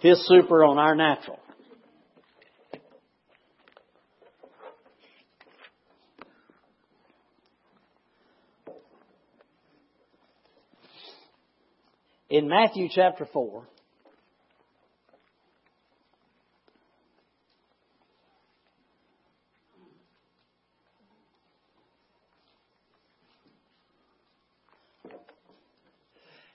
[0.00, 1.38] His super on our natural.
[12.30, 13.66] In Matthew chapter 4,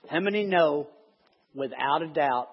[0.08, 0.88] How many know,
[1.54, 2.48] without a doubt,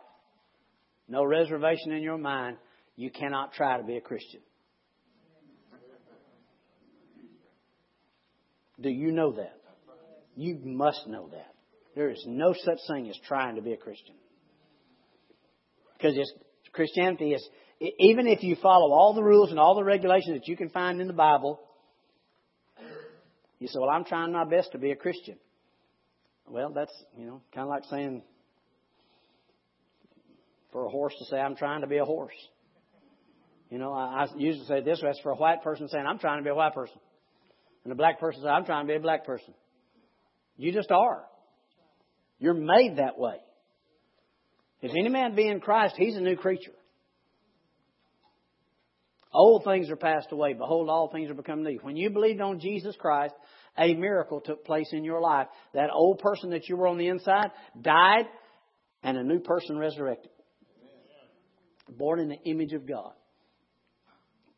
[1.14, 2.58] no reservation in your mind,
[2.96, 4.42] you cannot try to be a Christian?
[8.82, 9.56] Do you know that?
[10.36, 11.54] You must know that.
[11.96, 14.16] There is no such thing as trying to be a Christian.
[15.96, 16.16] Because
[16.72, 17.48] Christianity is,
[18.00, 21.00] even if you follow all the rules and all the regulations that you can find
[21.00, 21.60] in the Bible,
[23.60, 25.38] you say, well, I'm trying my best to be a Christian.
[26.50, 28.24] Well, that's, you know, kind of like saying
[30.74, 32.36] for a horse to say, I'm trying to be a horse.
[33.70, 36.20] You know, I, I usually say this way, that's for a white person saying, I'm
[36.20, 37.00] trying to be a white person.
[37.86, 39.54] And a black person says, I'm trying to be a black person.
[40.58, 41.24] You just are.
[42.40, 43.38] You're made that way.
[44.82, 46.74] If any man be in Christ, he's a new creature.
[49.34, 50.54] Old things are passed away.
[50.54, 51.80] Behold, all things are become new.
[51.82, 53.34] When you believed on Jesus Christ,
[53.78, 55.48] a miracle took place in your life.
[55.74, 57.50] That old person that you were on the inside
[57.82, 58.26] died,
[59.02, 60.30] and a new person resurrected.
[61.98, 63.14] Born in the image of God.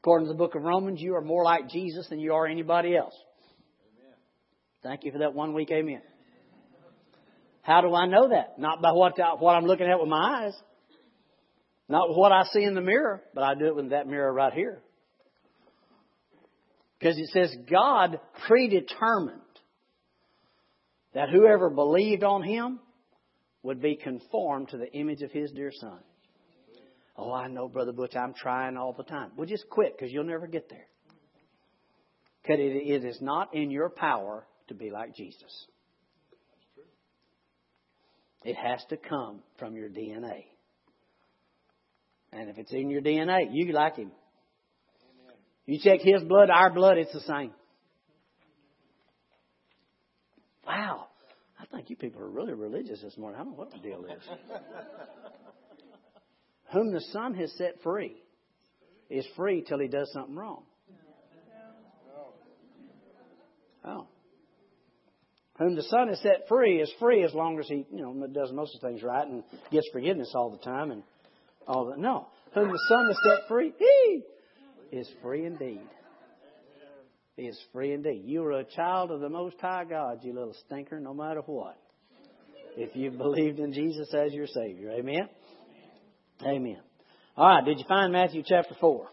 [0.01, 2.95] According to the book of Romans, you are more like Jesus than you are anybody
[2.95, 3.15] else.
[4.83, 6.01] Thank you for that one week amen.
[7.63, 8.59] How do I know that?
[8.59, 10.53] Not by what, what I'm looking at with my eyes.
[11.89, 14.53] Not what I see in the mirror, but I do it with that mirror right
[14.53, 14.83] here.
[16.99, 19.41] Because it says God predetermined
[21.15, 22.79] that whoever believed on him
[23.63, 25.99] would be conformed to the image of his dear son.
[27.17, 29.31] Oh, I know, Brother Butch, I'm trying all the time.
[29.37, 30.87] Well, just quit because you'll never get there.
[32.41, 35.67] Because it is not in your power to be like Jesus.
[38.43, 40.45] It has to come from your DNA.
[42.31, 44.11] And if it's in your DNA, you like him.
[45.65, 47.51] You check his blood, our blood, it's the same.
[50.67, 51.07] Wow.
[51.59, 53.39] I think you people are really religious this morning.
[53.39, 54.21] I don't know what the deal is.
[56.73, 58.15] Whom the Son has set free
[59.09, 60.63] is free till he does something wrong.
[62.17, 62.33] Oh.
[63.85, 64.07] oh.
[65.57, 68.51] Whom the Son has set free is free as long as he, you know, does
[68.51, 71.03] most of the things right and gets forgiveness all the time and
[71.67, 71.99] all that.
[71.99, 72.27] No.
[72.53, 74.21] Whom the Son has set free, he
[74.91, 75.81] is free indeed.
[77.37, 78.23] He is free indeed.
[78.25, 81.77] You are a child of the Most High God, you little stinker, no matter what.
[82.77, 84.91] If you've believed in Jesus as your Savior.
[84.91, 85.29] Amen?
[86.43, 86.77] Amen.
[87.37, 89.07] All right, did you find Matthew chapter 4?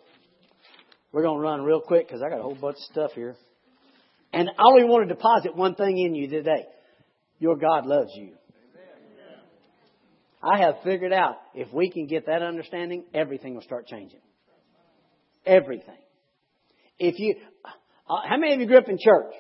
[1.13, 3.37] We're going to run real quick because I got a whole bunch of stuff here.
[4.33, 6.65] And I only want to deposit one thing in you today.
[7.39, 8.33] Your God loves you.
[10.43, 14.21] I have figured out if we can get that understanding, everything will start changing.
[15.47, 15.99] Everything.
[16.99, 19.35] If you, uh, how many of you grew up in church?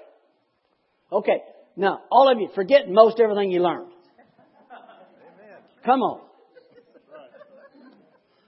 [1.11, 1.43] Okay.
[1.77, 3.91] Now, all of you, forget most everything you learned.
[5.85, 6.21] Come on.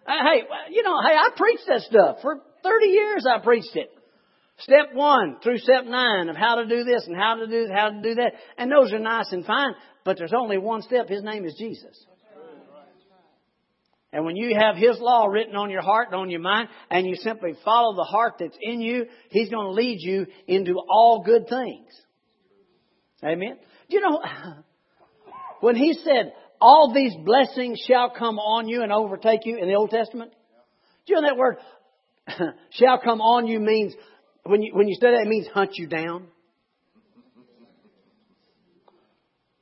[0.07, 2.17] Uh, hey, you know, hey, I preached that stuff.
[2.23, 3.91] For 30 years I preached it.
[4.59, 7.91] Step one through step nine of how to do this and how to do how
[7.91, 8.35] to do that.
[8.57, 11.09] And those are nice and fine, but there's only one step.
[11.09, 12.07] His name is Jesus.
[14.13, 17.05] And when you have His law written on your heart and on your mind, and
[17.05, 21.25] you simply follow the heart that's in you, He's going to lead you into all
[21.27, 21.89] good things.
[23.25, 23.57] Amen.
[23.91, 24.23] Do you know,
[25.61, 26.33] when He said,
[26.65, 30.33] all these blessings shall come on you and overtake you in the Old Testament,
[31.07, 31.59] do you know that word,
[32.71, 33.93] shall come on you means,
[34.45, 36.27] when you, when you study that, it means hunt you down.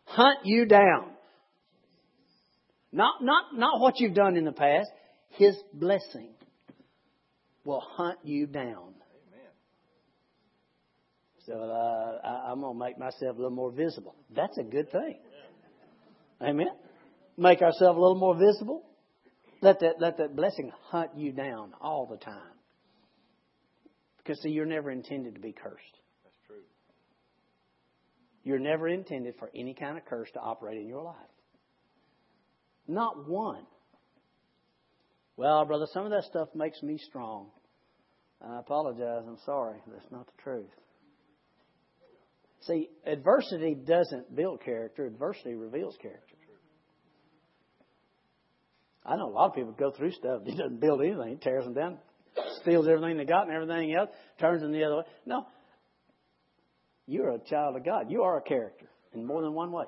[0.04, 1.10] Hunt you down.
[2.92, 4.88] Not, not, not what you've done in the past.
[5.30, 6.30] His blessing
[7.64, 8.94] will hunt you down.
[11.46, 14.14] So uh, I, I'm going to make myself a little more visible.
[14.36, 15.18] That's a good thing.
[16.40, 16.68] Amen.
[17.36, 18.84] Make ourselves a little more visible.
[19.60, 22.56] Let that let that blessing hunt you down all the time.
[24.18, 25.98] Because see, you're never intended to be cursed.
[26.24, 26.62] That's true.
[28.44, 31.16] You're never intended for any kind of curse to operate in your life.
[32.86, 33.66] Not one.
[35.36, 37.50] Well, brother, some of that stuff makes me strong.
[38.46, 39.24] I apologize.
[39.26, 39.78] I'm sorry.
[39.86, 40.70] That's not the truth.
[42.66, 46.31] See, adversity doesn't build character, adversity reveals character.
[49.04, 50.42] I know a lot of people go through stuff.
[50.46, 51.38] He doesn't build anything.
[51.38, 51.98] Tears them down,
[52.60, 55.02] steals everything they got and everything else, turns them the other way.
[55.26, 55.46] No.
[57.06, 58.10] You're a child of God.
[58.10, 59.84] You are a character in more than one way.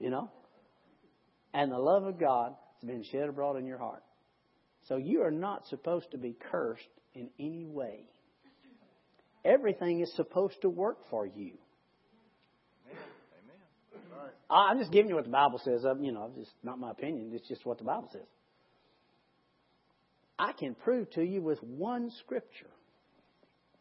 [0.00, 0.30] You know?
[1.52, 4.02] And the love of God has been shed abroad in your heart.
[4.88, 6.82] So you are not supposed to be cursed
[7.14, 8.06] in any way.
[9.44, 11.52] Everything is supposed to work for you.
[14.50, 15.84] I'm just giving you what the Bible says.
[16.00, 17.30] You know, it's not my opinion.
[17.32, 18.26] It's just what the Bible says.
[20.38, 22.70] I can prove to you with one scripture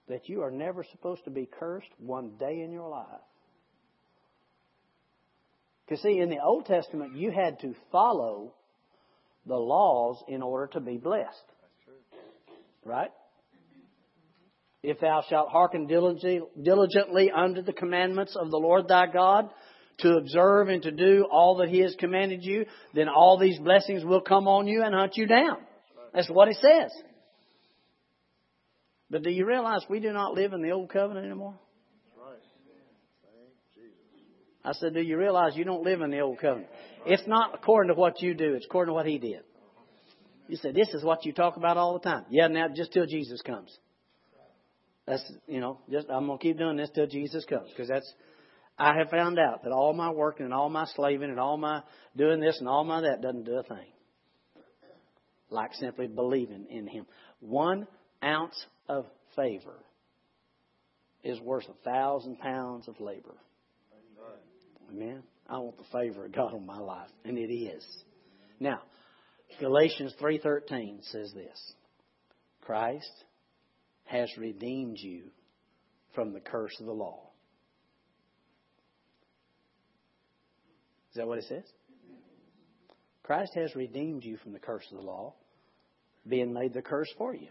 [0.07, 3.07] that you are never supposed to be cursed one day in your life.
[5.86, 8.54] Because, see, in the Old Testament, you had to follow
[9.46, 11.44] the laws in order to be blessed.
[12.86, 13.12] Right?
[14.81, 19.50] If thou shalt hearken diligently unto the commandments of the Lord thy God,
[20.00, 24.04] to observe and to do all that He has commanded you, then all these blessings
[24.04, 25.57] will come on you and hunt you down.
[26.13, 26.92] That's what it says.
[29.10, 31.56] But do you realize we do not live in the old covenant anymore?
[34.66, 36.69] I said, do you realize you don't live in the old covenant?
[37.06, 39.42] It's not according to what you do, it's according to what He did.
[40.48, 42.25] You said, this is what you talk about all the time.
[42.30, 43.78] Yeah, now just till Jesus comes.
[45.06, 48.12] That's, you know, just, I'm going to keep doing this till Jesus comes because that's,
[48.78, 51.84] I have found out that all my working and all my slaving and all my
[52.16, 53.92] doing this and all my that doesn't do a thing.
[55.50, 57.06] Like simply believing in Him.
[57.40, 57.88] One
[58.24, 59.06] ounce of
[59.36, 59.84] favor
[61.24, 63.36] is worth a thousand pounds of labor.
[64.92, 65.24] Amen.
[65.48, 67.86] I want the favor of God on my life, and it is.
[68.60, 68.81] Now,
[69.60, 71.74] Galatians 3:13 says this.
[72.62, 73.25] Christ
[74.06, 75.31] has redeemed you
[76.14, 77.33] from the curse of the law.
[81.13, 81.63] Is that what it says?
[83.21, 85.36] Christ has redeemed you from the curse of the law,
[86.27, 87.50] being made the curse for you.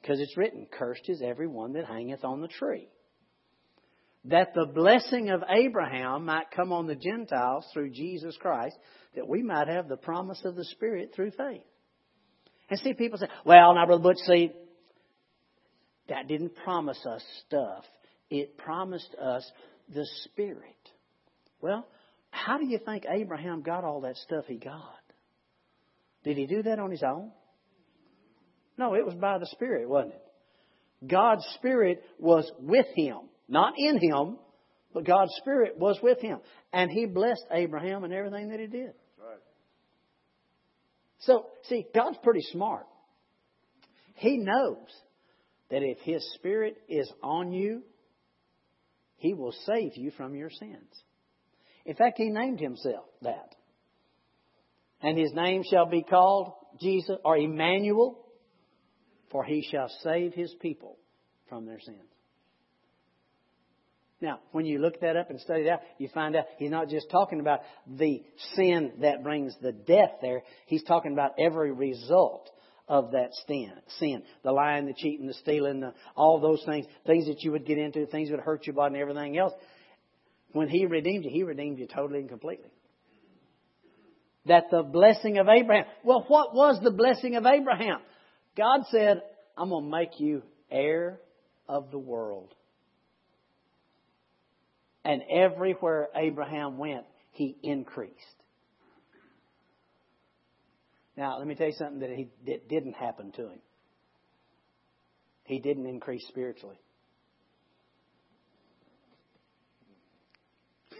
[0.00, 2.88] Because it's written, Cursed is every one that hangeth on the tree.
[4.26, 8.76] That the blessing of Abraham might come on the Gentiles through Jesus Christ,
[9.16, 11.64] that we might have the promise of the Spirit through faith.
[12.70, 14.52] And see, people say, well, now, Brother Butch, see,
[16.08, 17.84] that didn't promise us stuff.
[18.30, 19.50] It promised us
[19.92, 20.76] the Spirit.
[21.60, 21.88] Well,
[22.32, 24.98] how do you think Abraham got all that stuff he got?
[26.24, 27.30] Did he do that on his own?
[28.78, 31.06] No, it was by the Spirit, wasn't it?
[31.06, 33.18] God's Spirit was with him.
[33.48, 34.38] Not in him,
[34.94, 36.38] but God's Spirit was with him.
[36.72, 38.94] And he blessed Abraham and everything that he did.
[39.20, 39.38] Right.
[41.20, 42.86] So, see, God's pretty smart.
[44.14, 44.88] He knows
[45.70, 47.82] that if his Spirit is on you,
[49.16, 51.02] he will save you from your sins.
[51.84, 53.54] In fact, he named himself that.
[55.00, 58.18] And his name shall be called Jesus or Emmanuel,
[59.30, 60.96] for he shall save his people
[61.48, 61.98] from their sins.
[64.20, 67.10] Now, when you look that up and study out, you find out he's not just
[67.10, 68.22] talking about the
[68.54, 70.44] sin that brings the death there.
[70.66, 72.48] He's talking about every result
[72.86, 73.72] of that sin.
[73.98, 74.22] Sin.
[74.44, 76.86] The lying, the cheating, the stealing, the, all those things.
[77.04, 79.54] Things that you would get into, things that would hurt your body and everything else.
[80.52, 82.70] When He redeemed you, He redeemed you totally and completely.
[84.46, 85.84] That the blessing of Abraham.
[86.04, 88.00] Well, what was the blessing of Abraham?
[88.56, 89.22] God said,
[89.56, 91.20] I'm going to make you heir
[91.68, 92.52] of the world.
[95.04, 98.16] And everywhere Abraham went, he increased.
[101.16, 103.60] Now, let me tell you something that, he, that didn't happen to him.
[105.44, 106.78] He didn't increase spiritually.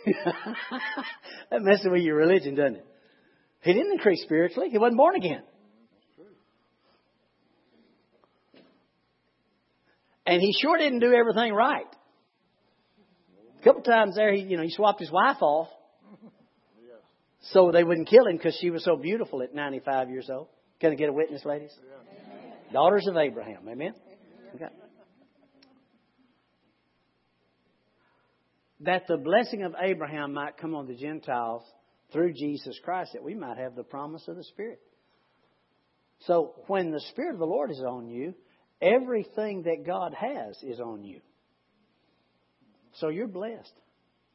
[0.04, 2.87] That messes with your religion, doesn't it?
[3.62, 4.68] He didn't increase spiritually.
[4.71, 5.42] He wasn't born again.
[10.26, 11.87] And he sure didn't do everything right.
[13.61, 15.68] A couple times there, he, you know, he swapped his wife off
[17.50, 20.49] so they wouldn't kill him because she was so beautiful at 95 years old.
[20.80, 21.73] Can I get a witness, ladies?
[22.73, 23.68] Daughters of Abraham.
[23.68, 23.94] Amen?
[24.54, 24.66] Okay.
[28.83, 31.62] That the blessing of Abraham might come on the Gentiles
[32.12, 34.81] through Jesus Christ, that we might have the promise of the Spirit.
[36.27, 38.35] So when the Spirit of the Lord is on you,
[38.81, 41.21] everything that God has is on you.
[42.95, 43.73] So you're blessed.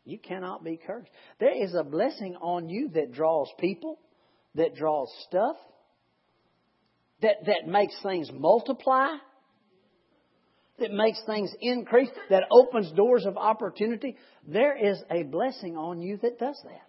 [0.06, 1.10] You cannot be cursed.
[1.40, 4.00] There is a blessing on you that draws people,
[4.56, 5.58] that draws stuff,
[7.22, 9.08] that, that makes things multiply
[10.80, 14.16] that makes things increase, that opens doors of opportunity.
[14.48, 16.88] There is a blessing on you that does that.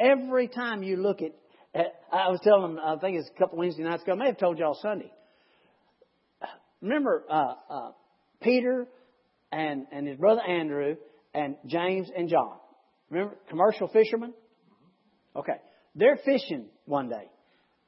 [0.00, 1.32] every time you look at,
[2.12, 4.38] I was telling them, I think it's a couple Wednesday nights ago, I may have
[4.38, 5.12] told y'all Sunday.
[6.80, 7.90] Remember, uh, uh,
[8.42, 8.88] Peter
[9.52, 10.96] and, and his brother Andrew
[11.34, 12.56] and James and John.
[13.10, 14.32] Remember, commercial fishermen?
[15.36, 15.60] Okay.
[15.94, 17.28] They're fishing one day.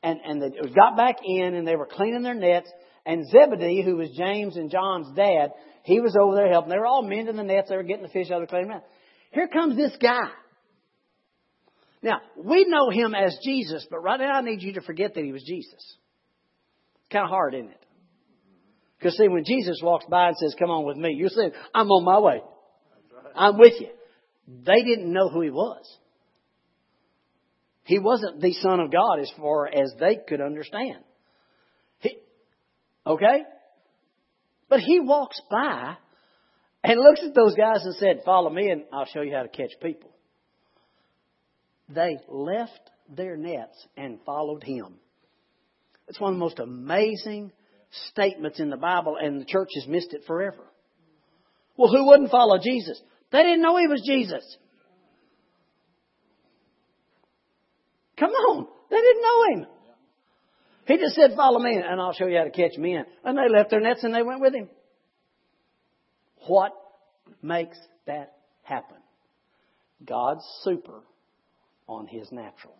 [0.03, 2.71] And, and they got back in and they were cleaning their nets.
[3.07, 5.51] And Zebedee, who was James and John's dad,
[5.85, 6.71] he was over there helping.
[6.71, 7.69] They were all mending the nets.
[7.69, 8.85] They were getting the fish out of the cleaning net.
[9.33, 10.29] Here comes this guy.
[12.03, 15.25] Now, we know him as Jesus, but right now I need you to forget that
[15.25, 15.75] he was Jesus.
[15.75, 17.87] It's kind of hard, isn't it?
[18.99, 21.89] Because see, when Jesus walks by and says, come on with me, you're saying, I'm
[21.89, 22.43] on my way.
[23.35, 23.89] I'm with you.
[24.47, 25.85] They didn't know who he was.
[27.85, 31.03] He wasn't the Son of God as far as they could understand.
[31.99, 32.17] He,
[33.07, 33.43] okay?
[34.69, 35.97] But he walks by
[36.85, 39.49] and looks at those guys and said, Follow me and I'll show you how to
[39.49, 40.11] catch people.
[41.89, 44.95] They left their nets and followed him.
[46.09, 47.53] It's one of the most amazing
[48.09, 50.65] statements in the Bible, and the church has missed it forever.
[51.77, 53.01] Well, who wouldn't follow Jesus?
[53.31, 54.45] They didn't know he was Jesus.
[58.23, 58.69] Come on.
[58.88, 59.67] They didn't know him.
[60.87, 63.05] He just said, Follow me, and I'll show you how to catch men.
[63.25, 64.69] And they left their nets and they went with him.
[66.47, 66.73] What
[67.43, 67.76] makes
[68.07, 68.99] that happen?
[70.05, 71.00] God's super
[71.88, 72.76] on his natural.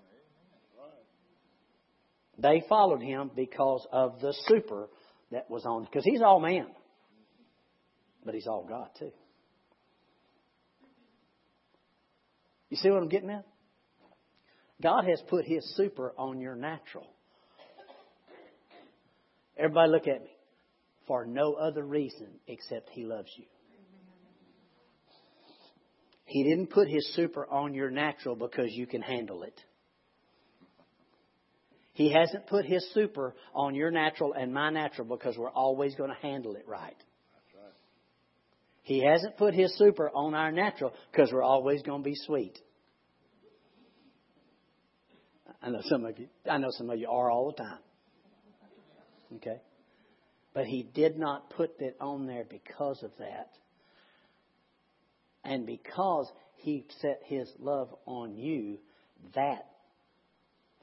[2.39, 4.89] They followed him because of the super
[5.33, 6.67] that was on, because he's all man,
[8.25, 9.11] but he's all God too.
[12.71, 13.45] You see what I'm getting at?
[14.83, 17.07] God has put His super on your natural.
[19.57, 20.31] Everybody look at me.
[21.07, 23.45] For no other reason except He loves you.
[26.25, 29.61] He didn't put His super on your natural because you can handle it.
[31.93, 36.11] He hasn't put His super on your natural and my natural because we're always going
[36.11, 36.97] to handle it right.
[38.85, 42.59] He hasn't put His super on our natural because we're always going to be sweet.
[45.63, 46.29] I know some of you.
[46.51, 47.79] I know some of you are all the time.
[49.37, 49.61] Okay,
[50.53, 53.51] but He did not put that on there because of that,
[55.45, 58.79] and because He set His love on you.
[59.35, 59.67] That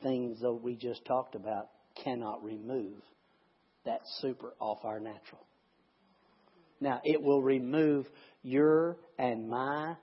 [0.02, 1.70] things that we just talked about
[2.04, 2.94] cannot remove
[3.86, 5.46] that super off our natural.
[6.80, 8.08] Now, it will remove
[8.44, 9.96] your and my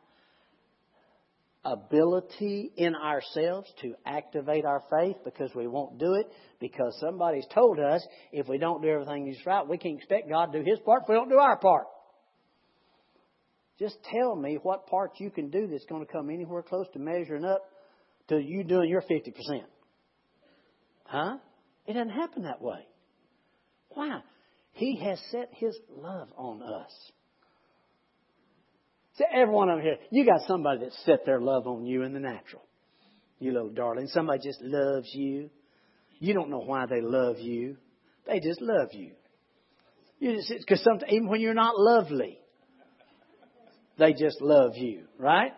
[1.67, 6.31] ability in ourselves to activate our faith because we won't do it
[6.61, 10.53] because somebody's told us if we don't do everything he's right, we can't expect God
[10.53, 11.87] to do His part if we don't do our part.
[13.79, 16.99] Just tell me what part you can do that's going to come anywhere close to
[16.99, 17.63] measuring up
[18.29, 19.33] to you doing your 50%.
[21.05, 21.37] Huh?
[21.87, 22.87] It doesn't happen that way.
[23.91, 24.21] Why?
[24.73, 26.93] He has set His love on us.
[29.17, 32.03] See, every one of them here, you got somebody that set their love on you
[32.03, 32.63] in the natural.
[33.39, 34.09] You little darling.
[34.09, 35.51] Somebody just loves you.
[36.19, 37.77] You don't know why they love you.
[38.27, 39.13] They just love you.
[40.19, 42.39] You just because even when you're not lovely,
[43.99, 45.53] they just love you, right?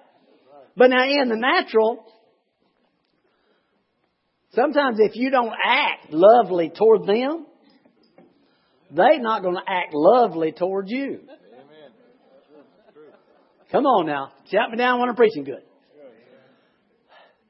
[0.77, 2.05] But now in the natural,
[4.53, 7.47] sometimes if you don't act lovely toward them,
[8.91, 11.21] they're not going to act lovely toward you.
[13.71, 14.33] Come on now.
[14.51, 15.63] Shout me down when I'm preaching good.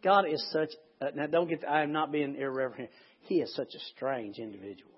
[0.02, 0.70] God is such,
[1.00, 2.90] uh, now don't get, I am not being irreverent.
[3.22, 4.92] He is such a strange individual.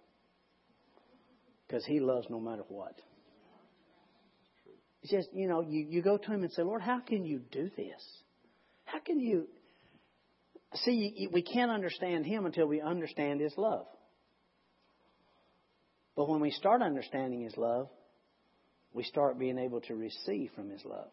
[1.67, 2.95] Because he loves no matter what.
[5.03, 7.41] It's just, you know, you, you go to him and say, Lord, how can you
[7.51, 8.03] do this?
[8.85, 9.49] How can you.
[10.75, 13.87] See, we can't understand him until we understand his love.
[16.17, 17.89] But when we start understanding his love,
[18.93, 21.09] we start being able to receive from His love.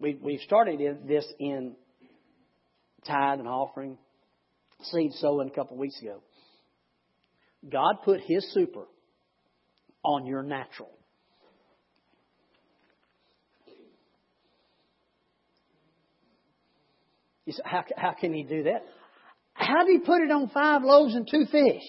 [0.00, 1.74] We, we've started this in
[3.06, 3.98] tithe and offering,
[4.82, 6.22] seed sowing a couple of weeks ago.
[7.68, 8.84] God put His super
[10.04, 10.90] on your natural.
[17.44, 18.84] You say, how, how can He do that?
[19.54, 21.82] How did He put it on five loaves and two fish?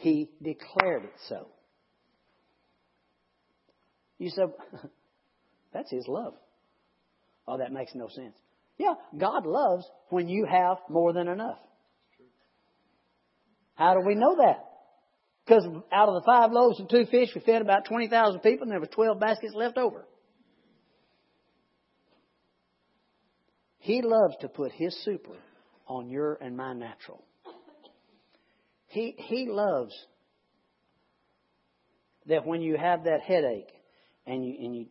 [0.00, 1.48] He declared it so.
[4.18, 4.46] You said,
[5.74, 6.34] that's His love.
[7.46, 8.34] Oh, that makes no sense.
[8.78, 11.58] Yeah, God loves when you have more than enough.
[13.74, 14.64] How do we know that?
[15.44, 18.72] Because out of the five loaves and two fish, we fed about 20,000 people and
[18.72, 20.06] there were 12 baskets left over.
[23.80, 25.36] He loves to put His super
[25.86, 27.22] on your and my natural.
[28.90, 29.94] He, he loves
[32.26, 33.70] that when you have that headache
[34.26, 34.86] and you, and you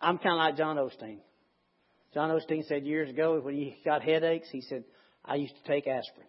[0.00, 1.18] I'm kind of like John Osteen.
[2.14, 4.84] John Osteen said years ago when he got headaches, he said,
[5.24, 6.28] I used to take aspirin.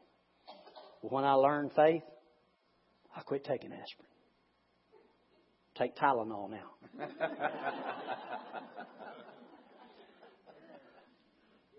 [1.03, 2.01] But when I learned faith,
[3.15, 4.09] I quit taking aspirin.
[5.75, 6.71] Take Tylenol now.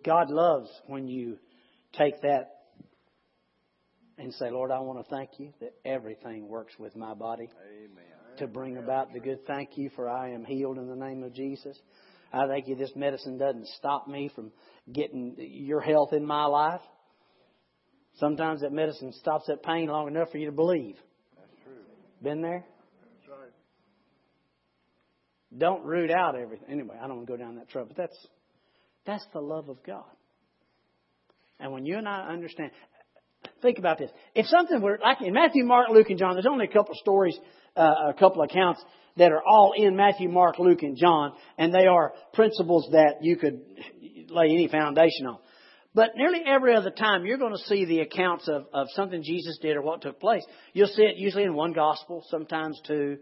[0.04, 1.38] God loves when you
[1.94, 2.57] take that
[4.18, 8.04] and say, Lord, I want to thank you that everything works with my body Amen.
[8.38, 11.32] to bring about the good thank you for I am healed in the name of
[11.32, 11.78] Jesus.
[12.32, 14.50] I thank you this medicine doesn't stop me from
[14.92, 16.80] getting your health in my life.
[18.16, 20.96] Sometimes that medicine stops that pain long enough for you to believe.
[21.36, 21.84] That's true.
[22.20, 22.64] Been there?
[23.00, 23.52] That's right.
[25.56, 26.68] Don't root out everything.
[26.68, 28.26] Anyway, I don't want to go down that trail, but that's
[29.06, 30.04] that's the love of God.
[31.60, 32.72] And when you and I understand,
[33.62, 34.10] think about this.
[34.34, 37.38] If something were like in Matthew, Mark, Luke, and John, there's only a couple stories,
[37.76, 38.82] uh, a couple of accounts
[39.16, 43.36] that are all in Matthew, Mark, Luke, and John, and they are principles that you
[43.36, 43.60] could
[44.28, 45.38] lay any foundation on.
[45.94, 49.58] But nearly every other time you're going to see the accounts of, of something Jesus
[49.60, 50.44] did or what took place.
[50.72, 53.18] You'll see it usually in one gospel, sometimes two,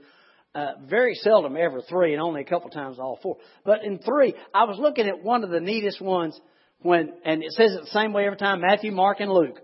[0.55, 3.37] uh, very seldom ever three, and only a couple times all four.
[3.65, 6.39] But in three, I was looking at one of the neatest ones
[6.81, 9.61] when, and it says it the same way every time, Matthew, Mark, and Luke.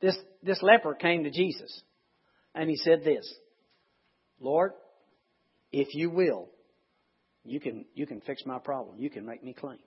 [0.00, 1.82] This, this leper came to Jesus,
[2.54, 3.32] and he said this,
[4.40, 4.72] Lord,
[5.72, 6.48] if you will,
[7.44, 8.96] you can, you can fix my problem.
[8.98, 9.78] You can make me clean.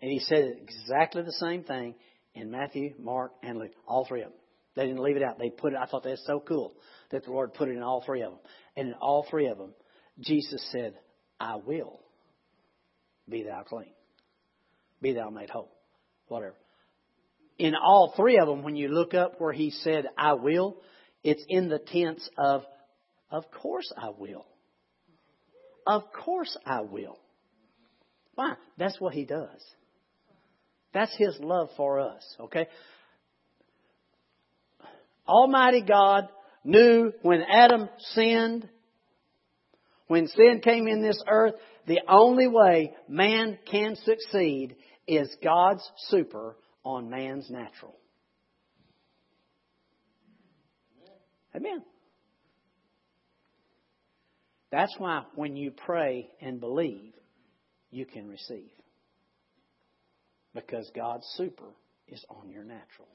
[0.00, 1.94] And he said exactly the same thing
[2.34, 3.72] in Matthew, Mark, and Luke.
[3.86, 4.38] All three of them.
[4.74, 5.38] They didn't leave it out.
[5.38, 6.74] They put it, I thought that's so cool
[7.10, 8.40] that the Lord put it in all three of them.
[8.76, 9.74] And in all three of them,
[10.20, 10.94] Jesus said,
[11.38, 12.00] I will
[13.28, 13.92] be thou clean.
[15.00, 15.70] Be thou made whole.
[16.28, 16.54] Whatever.
[17.62, 20.78] In all three of them, when you look up where he said, I will,
[21.22, 22.64] it's in the tense of,
[23.30, 24.44] of course I will.
[25.86, 27.20] Of course I will.
[28.34, 28.54] Why?
[28.78, 29.64] That's what he does.
[30.92, 32.66] That's his love for us, okay?
[35.28, 36.30] Almighty God
[36.64, 38.68] knew when Adam sinned,
[40.08, 41.54] when sin came in this earth,
[41.86, 44.74] the only way man can succeed
[45.06, 47.96] is God's super on man's natural.
[51.54, 51.82] Amen.
[54.70, 57.12] That's why when you pray and believe,
[57.90, 58.70] you can receive.
[60.54, 61.68] Because God's super
[62.08, 63.08] is on your natural.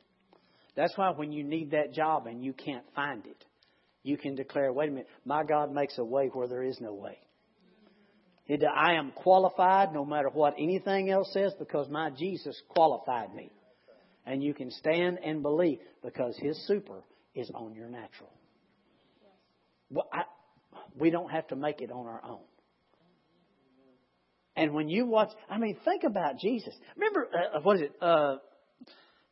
[0.76, 3.44] That's why when you need that job and you can't find it,
[4.04, 6.94] you can declare, wait a minute, my God makes a way where there is no
[6.94, 7.18] way.
[8.50, 13.52] I am qualified no matter what anything else says because my Jesus qualified me.
[14.30, 17.02] And you can stand and believe because His super
[17.34, 18.30] is on your natural.
[19.90, 20.24] Well, I,
[21.00, 22.42] we don't have to make it on our own.
[24.58, 26.74] And when you watch, I mean, think about Jesus.
[26.98, 27.92] Remember, uh, what is it?
[28.02, 28.38] Uh,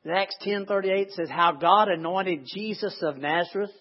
[0.10, 3.72] Acts ten thirty eight says how God anointed Jesus of Nazareth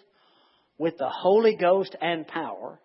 [0.78, 2.80] with the Holy Ghost and power,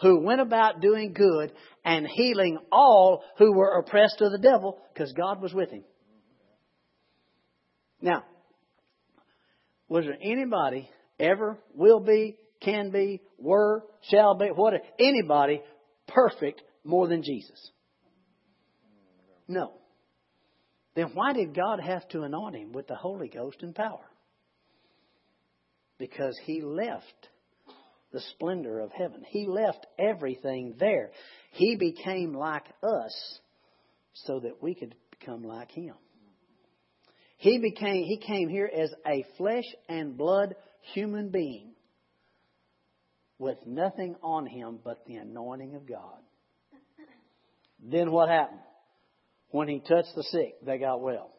[0.00, 1.52] who went about doing good
[1.84, 5.84] and healing all who were oppressed of the devil, because God was with him.
[8.00, 8.24] Now,
[9.88, 15.62] was there anybody ever will be, can be, were, shall be, what anybody
[16.08, 17.70] perfect more than Jesus?
[19.48, 19.72] No.
[20.94, 24.04] Then why did God have to anoint him with the Holy Ghost and power?
[25.98, 27.28] Because he left
[28.12, 29.24] the splendor of heaven.
[29.28, 31.10] He left everything there.
[31.52, 33.40] He became like us
[34.14, 35.94] so that we could become like him.
[37.40, 40.54] He became he came here as a flesh and blood
[40.92, 41.72] human being
[43.38, 46.18] with nothing on him but the anointing of God.
[47.82, 48.60] Then what happened?
[49.52, 51.30] When he touched the sick, they got well.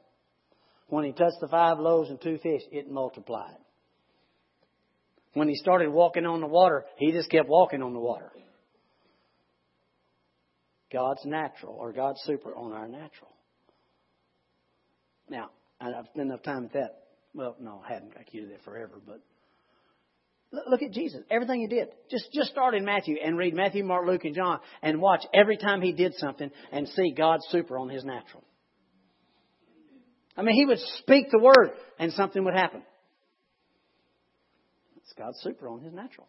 [0.88, 3.58] When he touched the five loaves and two fish, it multiplied.
[5.36, 8.32] When he started walking on the water, he just kept walking on the water.
[10.92, 13.30] God's natural, or God's super on our natural.
[15.30, 15.52] Now,
[15.82, 17.04] I've spent enough time at that.
[17.34, 18.14] Well, no, I hadn't.
[18.20, 19.22] I could do that forever, but
[20.52, 21.22] Look at Jesus.
[21.30, 21.88] Everything he did.
[22.10, 25.56] Just just start in Matthew and read Matthew, Mark, Luke, and John and watch every
[25.56, 28.44] time he did something and see God's super on his natural.
[30.36, 32.84] I mean, he would speak the word and something would happen.
[34.98, 36.28] It's God's super on his natural.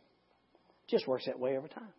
[0.88, 1.93] Just works that way every time.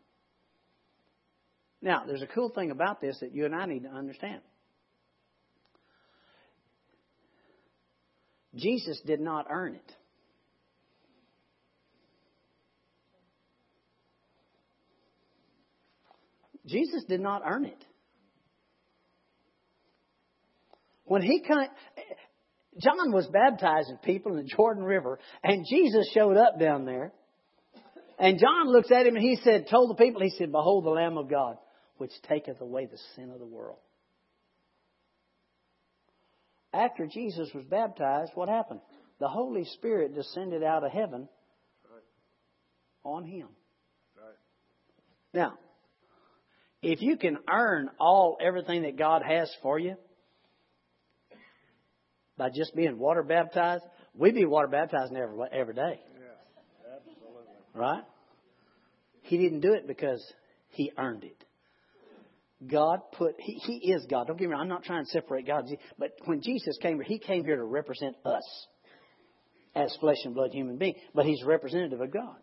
[1.82, 4.42] Now, there's a cool thing about this that you and I need to understand.
[8.56, 9.92] Jesus did not earn it.
[16.66, 17.86] Jesus did not earn it.
[21.06, 21.66] When he come,
[22.82, 27.12] John was baptizing people in the Jordan River, and Jesus showed up down there.
[28.18, 30.92] And John looks at him and he said, told the people, he said, Behold the
[30.92, 31.58] Lamb of God,
[31.98, 33.80] which taketh away the sin of the world.
[36.74, 38.80] After Jesus was baptized, what happened?
[39.20, 41.30] The Holy Spirit descended out of heaven
[43.04, 43.48] on him.
[45.34, 45.54] Now,
[46.82, 49.96] if you can earn all everything that God has for you
[52.38, 53.84] by just being water baptized,
[54.16, 56.00] we'd be water baptized every every day.
[56.02, 57.44] Yeah, absolutely.
[57.74, 58.04] Right?
[59.24, 60.22] He didn't do it because
[60.70, 61.44] he earned it.
[62.68, 64.28] God put, he, he is God.
[64.28, 65.66] Don't get me wrong, I'm not trying to separate God.
[65.98, 68.68] But when Jesus came here, he came here to represent us
[69.76, 70.96] as flesh and blood human being.
[71.14, 72.36] But he's representative of God.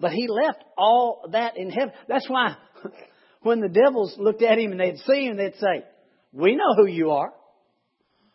[0.00, 1.92] But he left all that in heaven.
[2.08, 2.56] That's why
[3.42, 5.84] when the devils looked at him and they'd see him, they'd say,
[6.32, 7.32] We know who you are.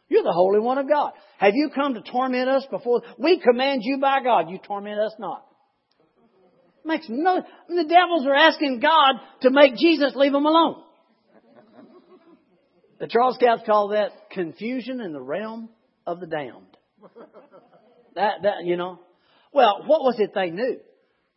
[0.10, 1.13] You're the Holy One of God.
[1.38, 3.02] Have you come to torment us before?
[3.17, 4.50] We command you by God.
[4.50, 5.46] You torment us not.
[6.86, 10.84] Makes no, the devils are asking God to make Jesus leave them alone.
[13.00, 15.69] The Charles Scouts call that confusion in the realm
[16.06, 16.78] of the damned.
[18.15, 19.00] That, that, you know.
[19.52, 20.80] Well, what was it they knew?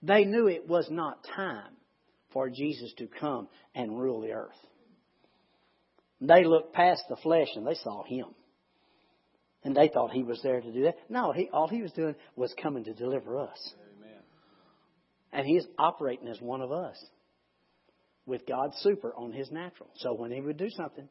[0.02, 1.72] They knew it was not time
[2.32, 4.50] for Jesus to come and rule the earth.
[6.20, 8.26] They looked past the flesh and they saw him.
[9.64, 10.96] And they thought he was there to do that.
[11.08, 13.74] No, he, all he was doing was coming to deliver us.
[15.32, 16.96] And he's operating as one of us
[18.24, 19.88] with God's super on his natural.
[19.96, 21.08] So when he would do something,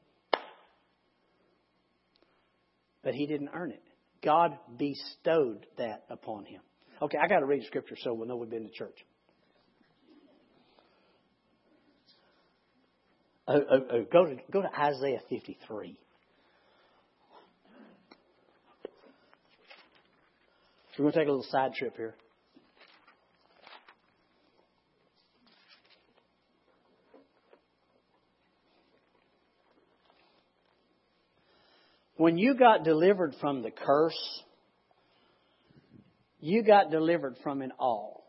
[3.03, 3.83] but he didn't earn it.
[4.23, 6.61] God bestowed that upon him.
[7.01, 8.97] Okay, I got to read scripture so we'll know we've been to church.
[13.47, 15.99] Oh, oh, oh, go to go to Isaiah 53.
[20.97, 22.15] We're going to take a little side trip here.
[32.17, 34.43] When you got delivered from the curse,
[36.39, 38.23] you got delivered from it all.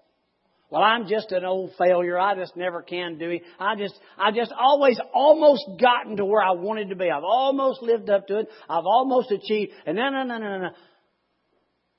[0.69, 2.19] Well, I'm just an old failure.
[2.19, 3.43] I just never can do it.
[3.61, 7.09] I just, I just always almost gotten to where I wanted to be.
[7.09, 8.49] I've almost lived up to it.
[8.69, 9.73] I've almost achieved.
[9.87, 10.71] And no, no, no, no, no.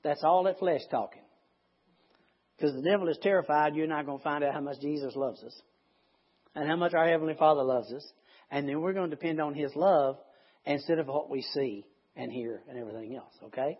[0.04, 1.22] That's all that flesh talking.
[2.56, 5.42] Because the devil is terrified you're not going to find out how much Jesus loves
[5.42, 5.62] us
[6.54, 8.06] and how much our Heavenly Father loves us.
[8.50, 10.18] And then we're going to depend on His love
[10.68, 13.78] instead of what we see and hear and everything else, okay?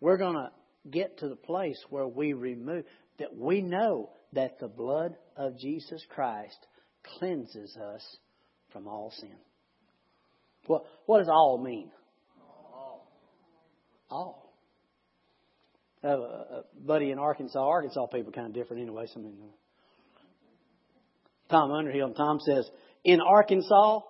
[0.00, 0.50] We're going to
[0.90, 2.84] get to the place where we remove,
[3.18, 6.58] that we know that the blood of Jesus Christ
[7.18, 8.02] cleanses us
[8.72, 9.36] from all sin.
[10.66, 11.90] What, what does all mean?
[14.10, 14.52] All.
[16.02, 17.60] I have a, buddy in Arkansas.
[17.60, 19.06] Arkansas people kind of different anyway.
[19.12, 19.50] Some of them.
[21.48, 22.12] Tom Underhill.
[22.14, 22.68] Tom says,
[23.04, 24.00] in Arkansas,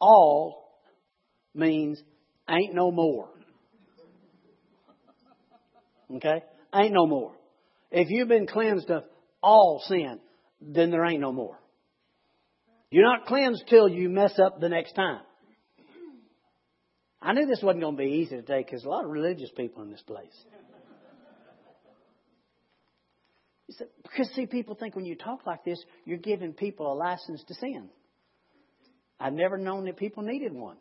[0.00, 0.68] all
[1.54, 2.02] means
[2.48, 3.28] ain't no more.
[6.16, 6.42] Okay?
[6.74, 7.32] Ain't no more.
[7.90, 9.04] If you've been cleansed of
[9.42, 10.20] all sin,
[10.60, 11.58] then there ain't no more.
[12.90, 15.20] You're not cleansed till you mess up the next time.
[17.20, 19.82] I knew this wasn't going to be easy today because a lot of religious people
[19.82, 20.26] in this place.
[24.02, 27.54] Because, see, people think when you talk like this, you're giving people a license to
[27.54, 27.90] sin.
[29.20, 30.76] I've never known that people needed one.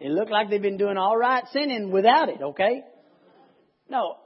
[0.00, 2.82] It looked like they've been doing all right sinning without it, okay?
[3.88, 4.16] No.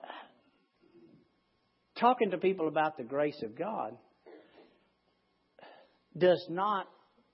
[2.01, 3.97] Talking to people about the grace of God
[6.17, 6.87] does not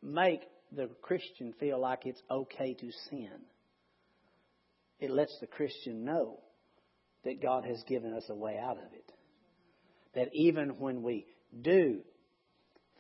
[0.02, 0.42] make
[0.74, 3.30] the Christian feel like it's okay to sin.
[4.98, 6.40] It lets the Christian know
[7.24, 9.12] that God has given us a way out of it.
[10.14, 11.26] That even when we
[11.60, 12.00] do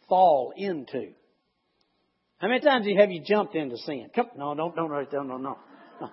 [0.08, 1.12] fall into,
[2.42, 4.10] how many times have you jumped into sin?
[4.12, 5.58] Come, no, don't, don't write down, no, no,
[6.00, 6.08] no.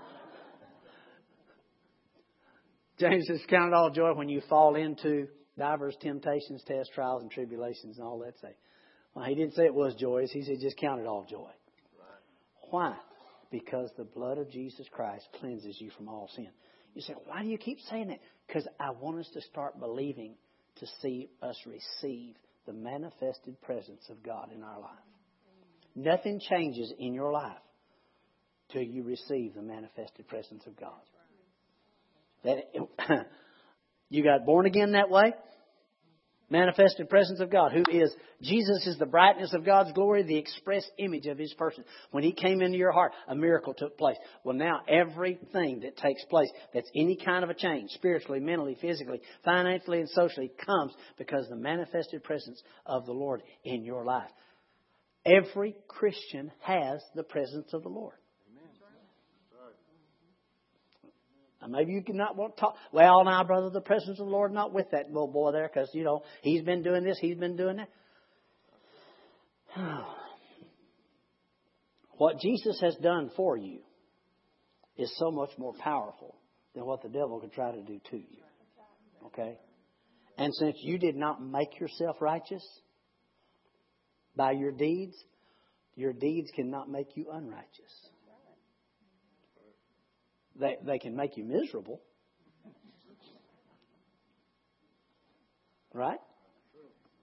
[2.99, 7.31] James says, count it all joy when you fall into divers temptations, tests, trials, and
[7.31, 8.35] tribulations, and all that.
[8.43, 8.55] Say,
[9.15, 10.31] well, he didn't say it was joyous.
[10.31, 11.49] He said just count it all joy.
[12.69, 12.95] Why?
[13.49, 16.49] Because the blood of Jesus Christ cleanses you from all sin.
[16.93, 18.19] You say, why do you keep saying that?
[18.45, 20.35] Because I want us to start believing
[20.75, 22.35] to see us receive
[22.67, 25.09] the manifested presence of God in our life.
[25.95, 27.58] Nothing changes in your life
[28.71, 30.91] till you receive the manifested presence of God.
[32.43, 32.71] That
[34.10, 35.34] you got born again that way.
[36.52, 40.84] Manifested presence of God, who is Jesus is the brightness of God's glory, the express
[40.97, 41.84] image of His person.
[42.10, 44.17] When He came into your heart, a miracle took place.
[44.43, 49.21] Well, now everything that takes place that's any kind of a change, spiritually, mentally, physically,
[49.45, 54.32] financially, and socially, comes because the manifested presence of the Lord in your life.
[55.25, 58.15] Every Christian has the presence of the Lord.
[61.67, 62.75] Maybe you cannot want to talk.
[62.91, 65.89] Well, now, brother, the presence of the Lord not with that little boy there because,
[65.93, 67.89] you know, he's been doing this, he's been doing that.
[72.17, 73.82] what Jesus has done for you
[74.97, 76.36] is so much more powerful
[76.73, 78.43] than what the devil could try to do to you.
[79.27, 79.60] Okay?
[80.38, 82.65] And since you did not make yourself righteous
[84.39, 85.17] by your deeds,
[85.97, 88.10] your deeds cannot make you unrighteous.
[90.58, 91.99] They, they can make you miserable.
[95.93, 96.19] Right?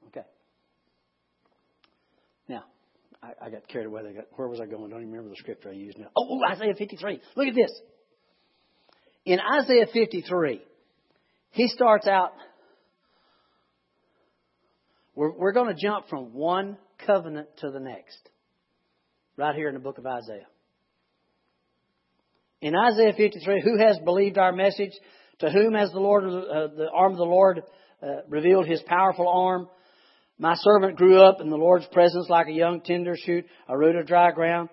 [0.09, 0.27] Okay.
[2.51, 2.65] Now,
[3.23, 4.03] I, I got carried away.
[4.15, 4.85] Got, where was I going?
[4.85, 6.09] I don't even remember the scripture I used now.
[6.15, 7.21] Oh, oh, Isaiah 53.
[7.35, 7.73] Look at this.
[9.25, 10.61] In Isaiah 53,
[11.53, 12.33] he starts out.
[15.15, 18.19] We're, we're going to jump from one covenant to the next.
[19.37, 20.47] Right here in the book of Isaiah.
[22.63, 24.93] In Isaiah 53, who has believed our message?
[25.41, 27.63] To whom has the Lord, uh, the arm of the Lord,
[28.03, 29.69] uh, revealed His powerful arm?
[30.39, 33.97] My servant grew up in the Lord's presence like a young tender shoot, a root
[33.97, 34.71] of dry ground.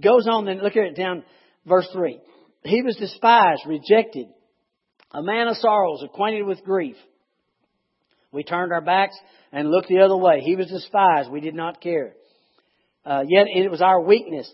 [0.00, 1.24] Goes on then, look at it down,
[1.66, 2.20] verse 3.
[2.64, 4.26] He was despised, rejected,
[5.12, 6.96] a man of sorrows, acquainted with grief.
[8.36, 9.16] We turned our backs
[9.50, 10.40] and looked the other way.
[10.40, 11.30] He was despised.
[11.30, 12.12] We did not care.
[13.04, 14.52] Uh, yet it was our weakness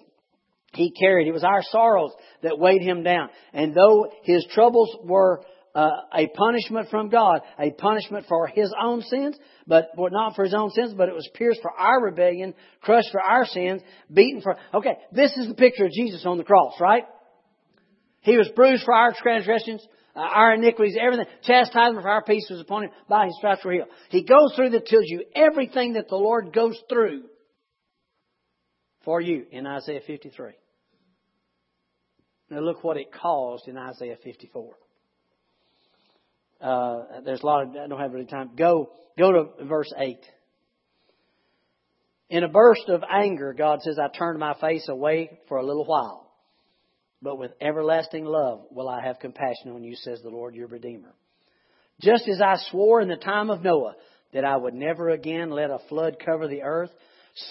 [0.75, 1.27] he carried.
[1.27, 3.29] It was our sorrows that weighed him down.
[3.53, 5.42] And though his troubles were
[5.75, 10.45] uh, a punishment from God, a punishment for his own sins, but well, not for
[10.45, 14.42] his own sins, but it was pierced for our rebellion, crushed for our sins, beaten
[14.42, 14.57] for.
[14.75, 17.05] Okay, this is the picture of Jesus on the cross, right?
[18.21, 21.27] He was bruised for our transgressions, uh, our iniquities, everything.
[21.44, 22.90] Chastisement for our peace was upon him.
[23.09, 23.88] By his stripes we're healed.
[24.11, 27.25] He goes through that tells you everything that the Lord goes through
[29.05, 30.53] for you in Isaiah 53.
[32.51, 34.75] Now look what it caused in Isaiah 54.
[36.61, 38.51] Uh, there's a lot of, I don't have any time.
[38.57, 40.18] Go, go to verse 8.
[42.29, 45.85] In a burst of anger, God says, I turned my face away for a little
[45.85, 46.21] while.
[47.22, 51.14] But with everlasting love will I have compassion on you, says the Lord your Redeemer.
[52.00, 53.94] Just as I swore in the time of Noah
[54.32, 56.90] that I would never again let a flood cover the earth,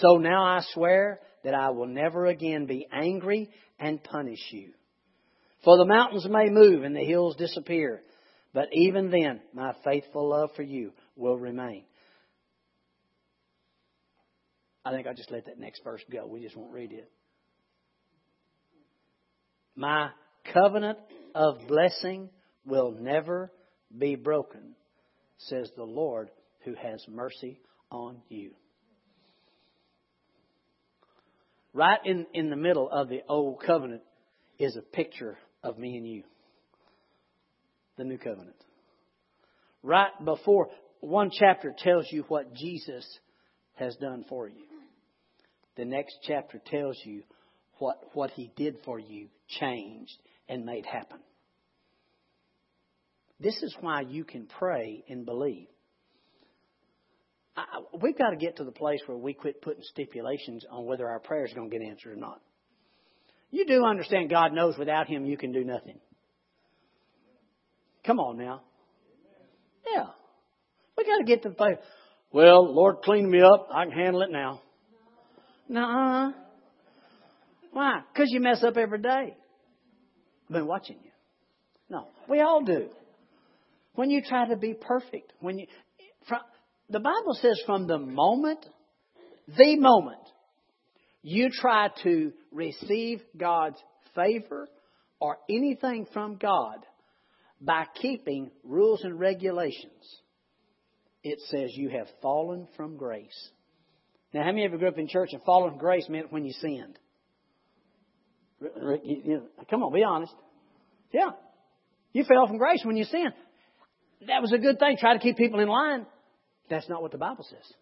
[0.00, 4.72] so now I swear that I will never again be angry and punish you.
[5.64, 8.02] For the mountains may move and the hills disappear,
[8.52, 11.84] but even then my faithful love for you will remain.
[14.84, 16.26] I think I'll just let that next verse go.
[16.26, 17.08] We just won't read it.
[19.74, 20.10] My
[20.52, 20.98] covenant
[21.34, 22.28] of blessing
[22.66, 23.50] will never
[23.96, 24.74] be broken,
[25.38, 26.30] says the Lord
[26.64, 28.52] who has mercy on you.
[31.74, 34.02] Right in, in the middle of the old covenant
[34.58, 36.22] is a picture of me and you.
[37.96, 38.56] The new covenant.
[39.82, 40.68] Right before
[41.00, 43.06] one chapter tells you what Jesus
[43.74, 44.62] has done for you.
[45.76, 47.22] The next chapter tells you
[47.82, 50.16] what, what he did for you changed
[50.48, 51.18] and made happen.
[53.40, 55.66] This is why you can pray and believe.
[57.56, 57.64] I,
[58.00, 61.18] we've got to get to the place where we quit putting stipulations on whether our
[61.18, 62.40] prayers are going to get answered or not.
[63.50, 65.98] You do understand God knows without Him you can do nothing.
[68.06, 68.62] Come on now.
[69.92, 70.06] Yeah.
[70.96, 71.78] We got to get to the place.
[72.30, 73.68] Well, Lord, clean me up.
[73.74, 74.62] I can handle it now.
[75.68, 76.41] Nuh-uh.
[77.72, 78.00] Why?
[78.12, 79.36] Because you mess up every day.
[80.48, 81.10] I've been watching you.
[81.88, 82.88] No, we all do.
[83.94, 85.66] When you try to be perfect, when you,
[86.28, 86.40] from,
[86.88, 88.64] the Bible says from the moment,
[89.48, 90.20] the moment
[91.22, 93.78] you try to receive God's
[94.14, 94.68] favor
[95.20, 96.78] or anything from God
[97.60, 100.20] by keeping rules and regulations,
[101.22, 103.50] it says you have fallen from grace.
[104.34, 106.44] Now, how many of you grew up in church and fallen from grace meant when
[106.44, 106.98] you sinned?
[109.70, 110.34] Come on, be honest.
[111.12, 111.30] Yeah.
[112.12, 113.34] You fell from grace when you sinned.
[114.26, 114.96] That was a good thing.
[114.98, 116.06] Try to keep people in line.
[116.70, 117.72] That's not what the Bible says.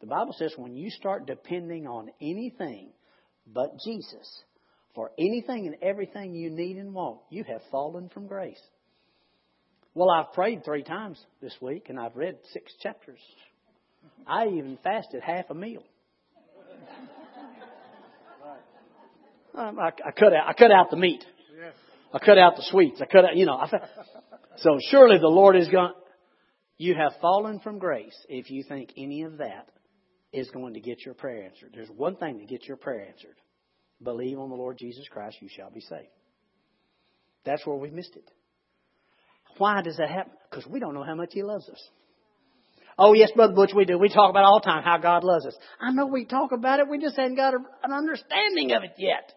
[0.00, 2.90] The Bible says when you start depending on anything
[3.46, 4.42] but Jesus.
[4.94, 8.60] For anything and everything you need and want, you have fallen from grace.
[9.94, 13.20] Well, I've prayed three times this week and I've read six chapters.
[14.26, 15.82] I even fasted half a meal.
[19.56, 21.24] Um, I, I cut out I cut out the meat.
[22.12, 23.00] I cut out the sweets.
[23.00, 23.54] I cut out you know.
[23.54, 23.68] I,
[24.58, 25.92] so surely the Lord is going.
[26.76, 29.68] You have fallen from grace if you think any of that
[30.32, 31.70] is going to get your prayer answered.
[31.72, 33.36] There's one thing to get your prayer answered.
[34.02, 36.08] Believe on the Lord Jesus Christ, you shall be saved.
[37.44, 38.28] That's where we missed it.
[39.58, 40.32] Why does that happen?
[40.50, 41.88] Because we don't know how much He loves us.
[42.98, 43.98] Oh, yes, Brother Butch, we do.
[43.98, 45.56] We talk about all the time how God loves us.
[45.80, 46.88] I know we talk about it.
[46.88, 49.32] We just haven't got a, an understanding of it yet.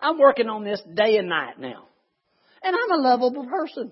[0.00, 1.86] I'm working on this day and night now.
[2.62, 3.90] And I'm a lovable person.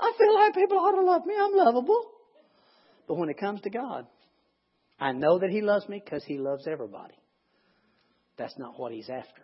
[0.00, 1.34] I feel like people ought to love me.
[1.38, 2.10] I'm lovable.
[3.06, 4.06] But when it comes to God,
[4.98, 7.14] I know that He loves me because He loves everybody.
[8.38, 9.42] That's not what He's after.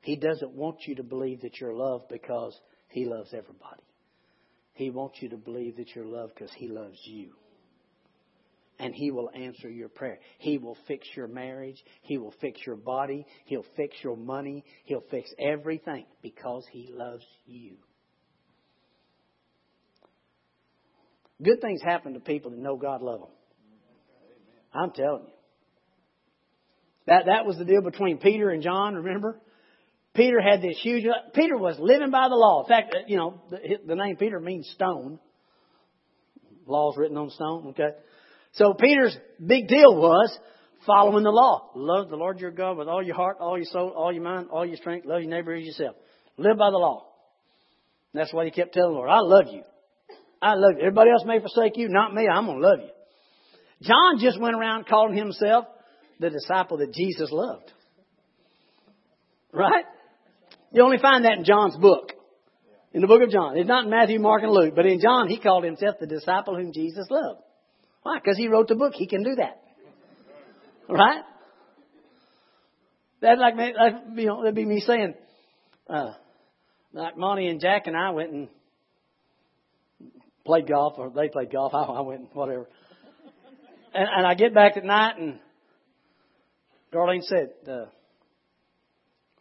[0.00, 2.58] He doesn't want you to believe that you're loved because
[2.88, 3.82] He loves everybody.
[4.74, 7.32] He wants you to believe that you're loved because He loves you
[8.78, 10.18] and He will answer your prayer.
[10.38, 11.82] He will fix your marriage.
[12.02, 13.26] He will fix your body.
[13.46, 14.64] He'll fix your money.
[14.84, 17.76] He'll fix everything because He loves you.
[21.42, 23.28] Good things happen to people that know God love them.
[24.74, 25.32] I'm telling you.
[27.06, 29.40] That, that was the deal between Peter and John, remember?
[30.14, 32.64] Peter had this huge, Peter was living by the law.
[32.64, 35.18] In fact, uh, you know, the, the name Peter means stone.
[36.66, 37.96] Law's written on stone, okay?
[38.52, 40.36] So Peter's big deal was
[40.86, 41.70] following the law.
[41.74, 44.48] Love the Lord your God with all your heart, all your soul, all your mind,
[44.50, 45.06] all your strength.
[45.06, 45.96] Love your neighbor as yourself.
[46.36, 47.06] Live by the law.
[48.12, 49.62] And that's why he kept telling the Lord, I love you.
[50.40, 50.80] I love you.
[50.80, 52.26] Everybody else may forsake you, not me.
[52.28, 52.90] I'm going to love you.
[53.82, 55.66] John just went around calling himself
[56.18, 57.70] the disciple that Jesus loved.
[59.52, 59.84] Right?
[60.72, 62.12] You only find that in John's book.
[62.92, 63.56] In the book of John.
[63.56, 66.56] It's not in Matthew, Mark, and Luke, but in John he called himself the disciple
[66.56, 67.42] whom Jesus loved.
[68.02, 68.18] Why?
[68.18, 68.94] Because he wrote the book.
[68.94, 69.62] He can do that.
[70.88, 71.22] Right?
[73.20, 75.14] Like, like you know, that'd be me saying,
[75.90, 76.12] uh,
[76.92, 78.48] like Monty and Jack and I went and
[80.46, 81.74] played golf, or they played golf.
[81.74, 82.68] I, I went and whatever.
[83.94, 85.40] And, and I get back at night, and
[86.92, 87.86] Darlene said, uh,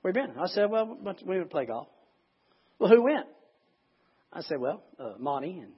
[0.01, 1.87] "Where you been?" I said, "Well, we would play golf."
[2.79, 3.27] Well, who went?
[4.33, 5.73] I said, "Well, uh, Monty and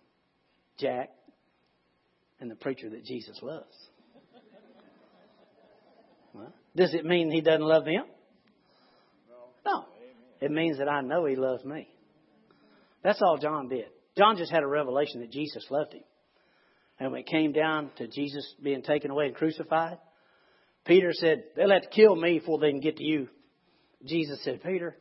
[0.79, 1.09] Jack
[2.39, 3.75] and the preacher that Jesus loves.
[6.33, 8.05] Well, does it mean he doesn't love them?
[9.65, 9.85] No.
[10.41, 11.87] It means that I know he loves me.
[13.03, 13.87] That's all John did.
[14.17, 16.03] John just had a revelation that Jesus loved him.
[16.99, 19.97] And when it came down to Jesus being taken away and crucified,
[20.85, 23.29] Peter said, They'll have to kill me before they can get to you.
[24.05, 24.97] Jesus said, Peter,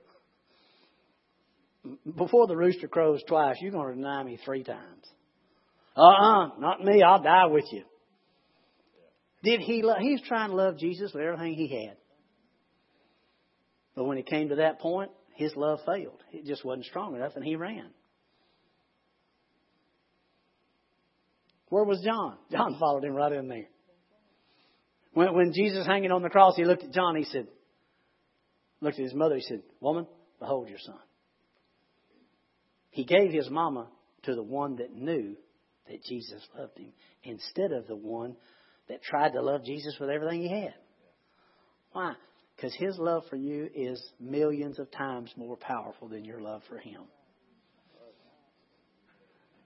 [2.17, 5.05] before the rooster crows twice, you're going to deny me three times.
[5.99, 7.03] Uh-uh, not me.
[7.03, 7.83] I'll die with you.
[9.43, 11.97] Did he love, he's trying to love Jesus with everything he had.
[13.95, 16.23] But when it came to that point, his love failed.
[16.33, 17.91] It just wasn't strong enough and he ran.
[21.69, 22.39] Where was John?
[22.51, 23.69] John followed him right in there.
[25.15, 27.49] When, when Jesus hanging on the cross, he looked at John, he said,
[28.81, 30.07] looked at his mother, he said, Woman,
[30.39, 30.99] behold your son.
[32.91, 33.89] He gave his mama
[34.25, 35.37] to the one that knew
[35.89, 36.93] that Jesus loved him
[37.25, 38.37] instead of the one
[38.89, 40.75] that tried to love Jesus with everything he had.
[41.93, 42.15] Why?
[42.57, 46.79] Because his love for you is millions of times more powerful than your love for
[46.79, 47.03] him.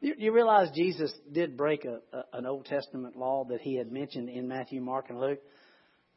[0.01, 3.91] You, you realize Jesus did break a, a, an Old Testament law that he had
[3.91, 5.39] mentioned in Matthew, Mark, and Luke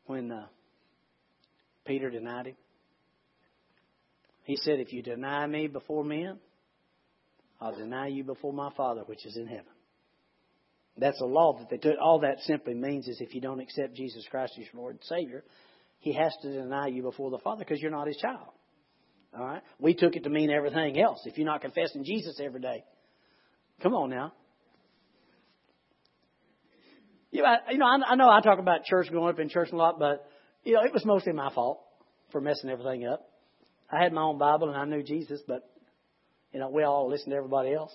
[0.06, 0.48] when uh,
[1.86, 2.56] Peter denied him?
[4.43, 6.39] He said, If you deny me before men,
[7.62, 9.66] I'll deny you before my Father which is in heaven.
[10.98, 11.98] That's a law that they took.
[12.02, 15.04] All that simply means is if you don't accept Jesus Christ as your Lord and
[15.04, 15.43] Savior,
[16.00, 18.50] He has to deny you before the Father because you're not His child.
[19.38, 19.62] All right?
[19.80, 21.22] We took it to mean everything else.
[21.26, 22.86] If you're not confessing Jesus every day,
[23.82, 24.34] come on now.
[27.32, 29.70] You know, I, you know, I know I talk about church growing up in church
[29.74, 30.26] a lot, but
[30.64, 31.82] you know, it was mostly my fault
[32.32, 33.30] for messing everything up.
[33.91, 35.70] I had my own Bible and I knew Jesus, but
[36.54, 37.93] you know, we all listened to everybody else.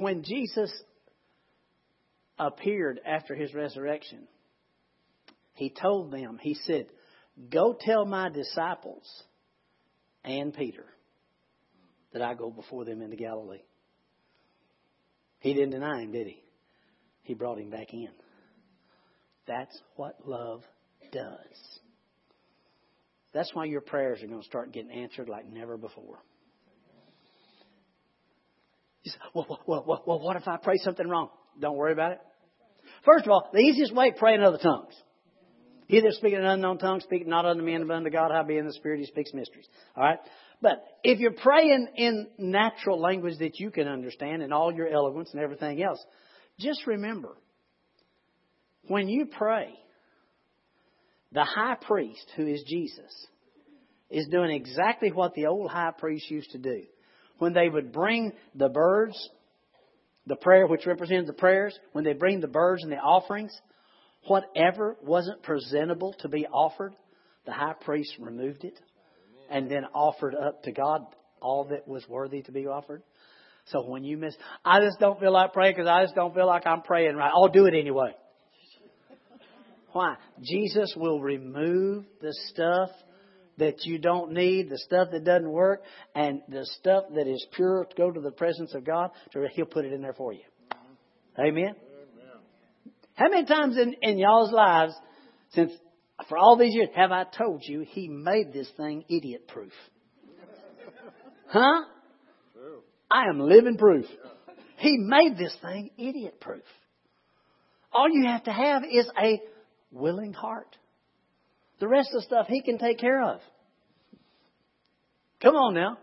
[0.00, 0.72] When Jesus
[2.38, 4.26] appeared after his resurrection,
[5.54, 6.86] he told them, he said,
[7.50, 9.04] Go tell my disciples
[10.24, 10.86] and Peter
[12.12, 13.62] that I go before them into Galilee.
[15.38, 16.42] He didn't deny him, did he?
[17.30, 18.08] he brought him back in.
[19.46, 20.62] That's what love
[21.12, 21.78] does.
[23.32, 26.18] That's why your prayers are going to start getting answered like never before.
[29.02, 31.30] You say, well, well, well, well, what if I pray something wrong?
[31.58, 32.20] Don't worry about it.
[33.04, 34.94] First of all, the easiest way, to pray in other tongues.
[35.86, 38.44] He that speaketh in an unknown tongues, speak not unto men, but unto God, how
[38.44, 39.66] be in the Spirit, he speaks mysteries.
[39.96, 40.18] All right?
[40.62, 45.30] But if you're praying in natural language that you can understand and all your eloquence
[45.32, 46.04] and everything else,
[46.60, 47.36] just remember,
[48.86, 49.70] when you pray,
[51.32, 53.26] the high priest, who is Jesus,
[54.10, 56.82] is doing exactly what the old high priest used to do.
[57.40, 59.30] When they would bring the birds,
[60.26, 63.50] the prayer which represented the prayers, when they bring the birds and the offerings,
[64.26, 66.94] whatever wasn't presentable to be offered,
[67.46, 68.78] the high priest removed it
[69.50, 71.06] and then offered up to God
[71.40, 73.02] all that was worthy to be offered.
[73.68, 76.46] So when you miss, I just don't feel like praying because I just don't feel
[76.46, 77.32] like I'm praying right.
[77.34, 78.12] I'll do it anyway.
[79.92, 80.16] Why?
[80.42, 82.90] Jesus will remove the stuff
[83.60, 85.82] that you don't need, the stuff that doesn't work,
[86.14, 89.10] and the stuff that is pure to go to the presence of God,
[89.54, 90.42] He'll put it in there for you.
[91.38, 91.74] Amen?
[93.14, 94.94] How many times in, in y'all's lives,
[95.52, 95.72] since
[96.28, 99.72] for all these years, have I told you He made this thing idiot proof?
[101.52, 101.82] Huh?
[103.10, 104.06] I am living proof.
[104.76, 106.62] He made this thing idiot proof.
[107.92, 109.40] All you have to have is a
[109.90, 110.76] willing heart.
[111.80, 113.40] The rest of the stuff He can take care of.
[115.42, 115.98] Come on now.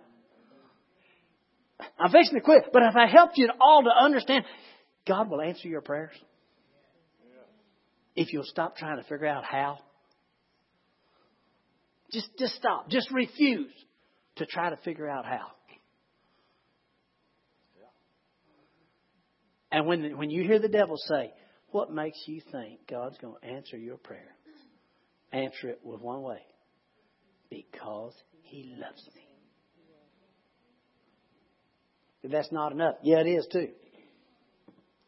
[1.99, 4.45] I'm fixing to quit, but if I helped you all to understand,
[5.07, 6.15] God will answer your prayers.
[8.15, 9.77] If you'll stop trying to figure out how.
[12.11, 12.89] Just, just stop.
[12.89, 13.71] Just refuse
[14.37, 15.51] to try to figure out how.
[19.71, 21.31] And when, when you hear the devil say,
[21.69, 24.36] What makes you think God's going to answer your prayer?
[25.37, 26.41] Answer it with one way
[27.49, 29.21] because He loves me.
[32.23, 33.69] If that's not enough, yeah, it is too.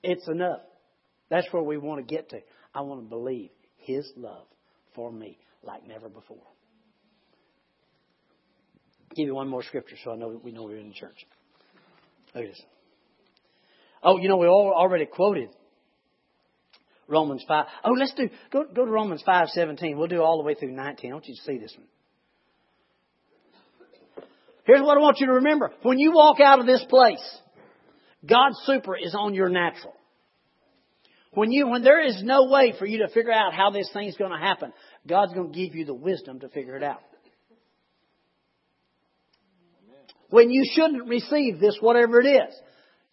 [0.04, 0.62] It's enough.
[1.30, 2.40] That's where we want to get to.
[2.76, 4.46] I want to believe His love
[4.94, 6.38] for me like never before.
[9.16, 11.26] Give you one more scripture so I know we know we're in the church.
[12.36, 12.62] Look at this.
[14.04, 15.50] Oh, you know, we all already quoted
[17.10, 17.66] Romans 5.
[17.84, 19.98] Oh, let's do, go, go to Romans 5 17.
[19.98, 21.12] We'll do all the way through 19.
[21.12, 21.88] I want you to see this one.
[24.66, 25.72] Here's what I want you to remember.
[25.82, 27.38] When you walk out of this place,
[28.24, 29.96] God's super is on your natural.
[31.34, 34.18] When you, when there is no way for you to figure out how this thing's
[34.18, 34.74] going to happen,
[35.08, 37.02] God's going to give you the wisdom to figure it out.
[40.30, 42.56] When you shouldn't receive this, whatever it is,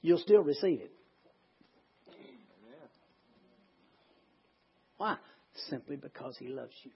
[0.02, 0.92] you'll still receive it.
[4.96, 5.16] Why?
[5.68, 6.90] Simply because He loves you.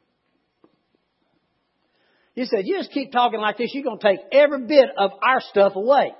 [2.34, 5.11] He said, you just keep talking like this, you're going to take every bit of
[5.22, 6.12] our stuff away.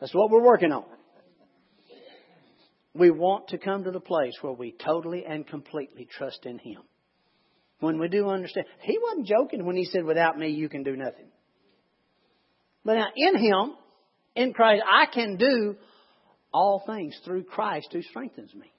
[0.00, 0.84] That's what we're working on.
[2.94, 6.82] We want to come to the place where we totally and completely trust in Him.
[7.78, 10.96] When we do understand, He wasn't joking when He said, without me, you can do
[10.96, 11.28] nothing.
[12.84, 13.74] But now, in Him,
[14.34, 15.76] in Christ, I can do
[16.52, 18.72] all things through Christ who strengthens me.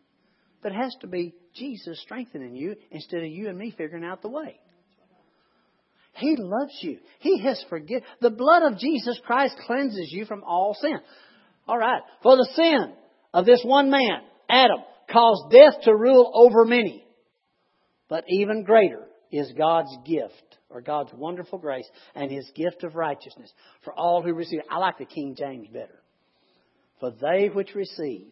[0.62, 4.22] But it has to be Jesus strengthening you instead of you and me figuring out
[4.22, 4.60] the way.
[6.14, 7.00] He loves you.
[7.20, 8.04] He has forgiven.
[8.20, 11.00] The blood of Jesus Christ cleanses you from all sin.
[11.68, 12.02] All right.
[12.22, 12.94] For the sin
[13.34, 14.80] of this one man, Adam,
[15.12, 17.06] caused death to rule over many.
[18.10, 23.52] But even greater is God's gift, or God's wonderful grace, and His gift of righteousness
[23.86, 24.60] for all who receive.
[24.70, 26.02] I like the King James better.
[27.00, 28.28] For they which receive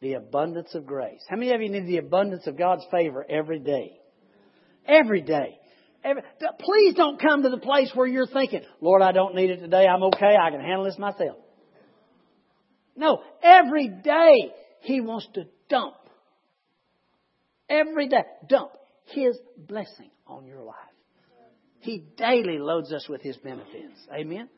[0.00, 1.20] the abundance of grace.
[1.28, 3.98] How many of you need the abundance of God's favor every day?
[4.86, 5.58] Every day.
[6.04, 6.22] Every,
[6.60, 9.86] please don't come to the place where you're thinking, Lord, I don't need it today.
[9.86, 10.36] I'm okay.
[10.40, 11.36] I can handle this myself.
[12.96, 15.94] No, every day He wants to dump.
[17.68, 18.70] Every day, dump
[19.06, 20.76] His blessing on your life.
[21.80, 23.98] He daily loads us with His benefits.
[24.12, 24.48] Amen?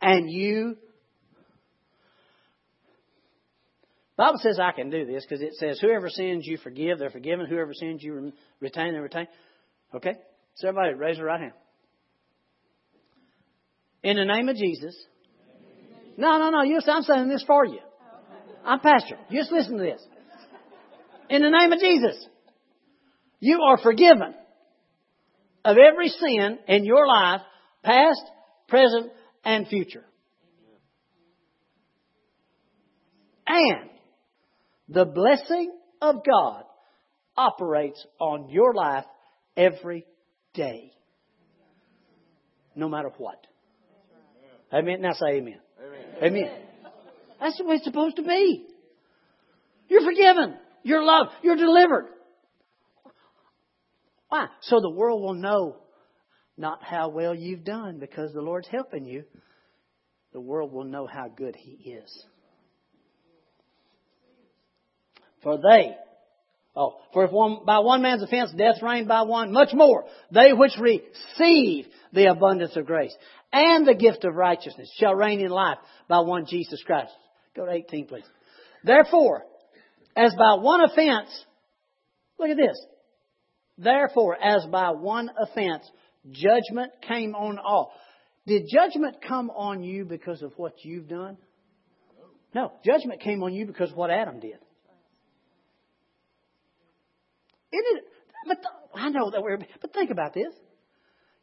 [0.00, 0.76] And you
[4.18, 7.46] Bible says I can do this because it says, whoever sins you forgive, they're forgiven.
[7.46, 9.28] Whoever sins you retain, they retain.
[9.94, 10.14] Okay?
[10.56, 11.52] So everybody raise your right hand.
[14.02, 14.96] In the name of Jesus.
[16.16, 16.58] No, no, no.
[16.58, 17.78] I'm saying this for you.
[18.64, 19.16] I'm pastor.
[19.30, 20.04] Just listen to this.
[21.30, 22.26] In the name of Jesus.
[23.38, 24.34] You are forgiven
[25.64, 27.42] of every sin in your life,
[27.84, 28.22] past,
[28.66, 29.12] present,
[29.44, 30.04] and future.
[33.46, 33.90] And
[34.88, 36.64] The blessing of God
[37.36, 39.04] operates on your life
[39.56, 40.06] every
[40.54, 40.92] day.
[42.74, 43.46] No matter what.
[44.72, 45.00] Amen.
[45.00, 45.60] Now say amen.
[46.22, 46.22] Amen.
[46.22, 46.50] amen.
[47.40, 48.66] That's the way it's supposed to be.
[49.88, 50.56] You're forgiven.
[50.82, 51.30] You're loved.
[51.42, 52.08] You're delivered.
[54.28, 54.46] Why?
[54.62, 55.76] So the world will know
[56.56, 59.24] not how well you've done because the Lord's helping you.
[60.32, 62.24] The world will know how good He is.
[65.48, 65.96] For they,
[66.76, 70.52] oh, for if one, by one man's offense death reigned by one, much more, they
[70.52, 73.16] which receive the abundance of grace
[73.50, 77.12] and the gift of righteousness shall reign in life by one Jesus Christ.
[77.56, 78.26] Go to 18, please.
[78.84, 79.44] Therefore,
[80.14, 81.30] as by one offense,
[82.38, 82.78] look at this.
[83.78, 85.90] Therefore, as by one offense,
[86.30, 87.94] judgment came on all.
[88.46, 91.38] Did judgment come on you because of what you've done?
[92.54, 94.58] No, judgment came on you because of what Adam did.
[97.72, 98.04] It is,
[98.46, 98.58] but
[98.94, 100.52] I know that we're, but think about this.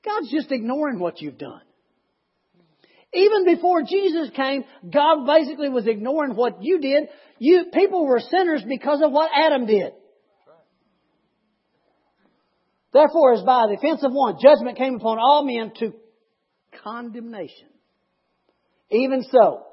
[0.04, 1.62] God's just ignoring what you've done.
[3.14, 7.06] Even before Jesus came, God basically was ignoring what you did.
[7.40, 9.94] You, people were sinners because of what Adam did.
[12.92, 15.94] Therefore, as by the offense of one, judgment came upon all men to
[16.84, 17.68] condemnation.
[18.90, 19.64] Even so,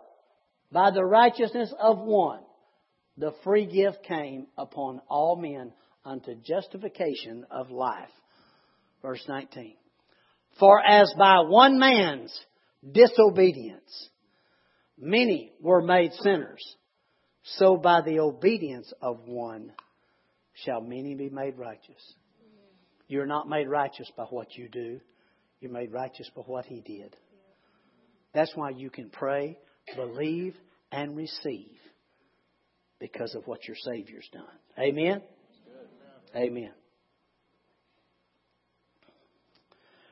[0.70, 2.40] by the righteousness of one,
[3.16, 5.72] the free gift came upon all men
[6.04, 8.10] unto justification of life.
[9.02, 9.74] Verse 19.
[10.58, 12.38] For as by one man's
[12.90, 14.10] disobedience
[14.98, 16.76] many were made sinners,
[17.42, 19.72] so by the obedience of one
[20.64, 22.14] shall many be made righteous.
[23.08, 25.00] You're not made righteous by what you do.
[25.60, 27.16] You're made righteous by what He did.
[28.34, 29.58] That's why you can pray,
[29.94, 30.54] believe,
[30.90, 31.76] and receive
[32.98, 34.44] because of what your Savior's done.
[34.78, 35.22] Amen?
[36.34, 36.70] Amen.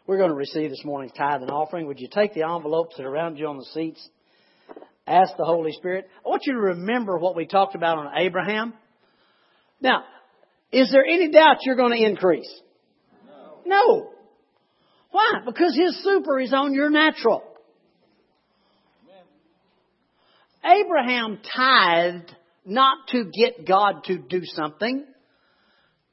[0.06, 1.86] We're going to receive this morning's tithe and offering.
[1.86, 4.06] Would you take the envelopes that are around you on the seats?
[5.06, 6.08] Ask the Holy Spirit.
[6.24, 8.74] I want you to remember what we talked about on Abraham.
[9.80, 10.04] Now,
[10.72, 12.50] is there any doubt you're going to increase?
[13.64, 13.76] No.
[13.86, 14.10] no.
[15.10, 15.40] Why?
[15.46, 17.42] Because his super is on your natural.
[20.64, 22.34] Abraham tithed
[22.66, 25.06] not to get God to do something.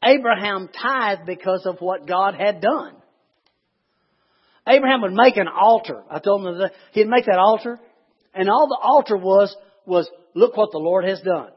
[0.03, 2.93] Abraham tithed because of what God had done.
[4.67, 6.03] Abraham would make an altar.
[6.09, 7.79] I told him that he'd make that altar,
[8.33, 11.49] and all the altar was was look what the Lord has done.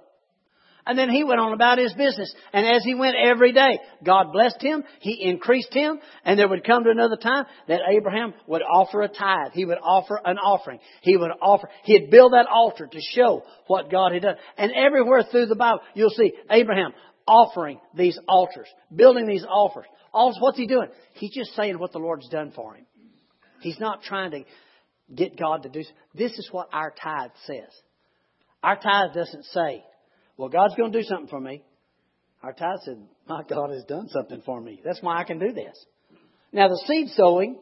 [0.87, 2.35] And then he went on about his business.
[2.53, 6.65] And as he went every day, God blessed him, he increased him, and there would
[6.65, 9.53] come to another time that Abraham would offer a tithe.
[9.53, 10.81] He would offer an offering.
[11.03, 14.37] He would offer, he'd build that altar to show what God had done.
[14.57, 16.93] And everywhere through the Bible, you'll see Abraham
[17.31, 19.87] offering these altars, building these altars.
[20.13, 20.89] what's he doing?
[21.15, 22.87] He's just saying what the Lord's done for him.
[23.61, 24.45] He's not trying to
[25.15, 25.85] get God to do.
[26.15, 27.71] This is what our tithe says.
[28.63, 29.85] Our tithe doesn't say,
[30.37, 31.63] "Well, God's going to do something for me."
[32.43, 34.81] Our tithe says, "My God has done something for me.
[34.85, 35.87] That's why I can do this."
[36.53, 37.61] Now, the seed sowing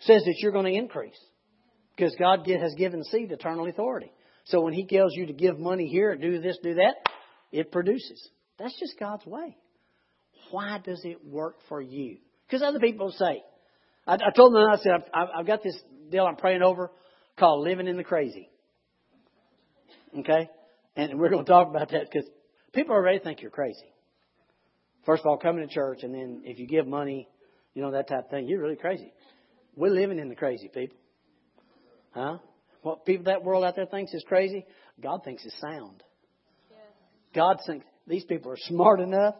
[0.00, 1.18] says that you're going to increase
[1.96, 4.12] because God has given seed eternal authority.
[4.44, 6.96] So when He tells you to give money here, do this, do that,
[7.50, 8.30] it produces.
[8.62, 9.56] That's just God's way.
[10.52, 12.18] Why does it work for you?
[12.46, 13.42] Because other people say,
[14.06, 15.76] I, I told them, I said, I've, I've got this
[16.10, 16.92] deal I'm praying over
[17.38, 18.48] called living in the crazy.
[20.20, 20.48] Okay?
[20.94, 22.28] And we're going to talk about that because
[22.72, 23.92] people already think you're crazy.
[25.06, 27.26] First of all, coming to church, and then if you give money,
[27.74, 29.12] you know, that type of thing, you're really crazy.
[29.74, 30.98] We're living in the crazy, people.
[32.12, 32.38] Huh?
[32.82, 34.66] What people that world out there thinks is crazy,
[35.02, 36.02] God thinks is sound.
[37.34, 39.34] God thinks these people are smart enough,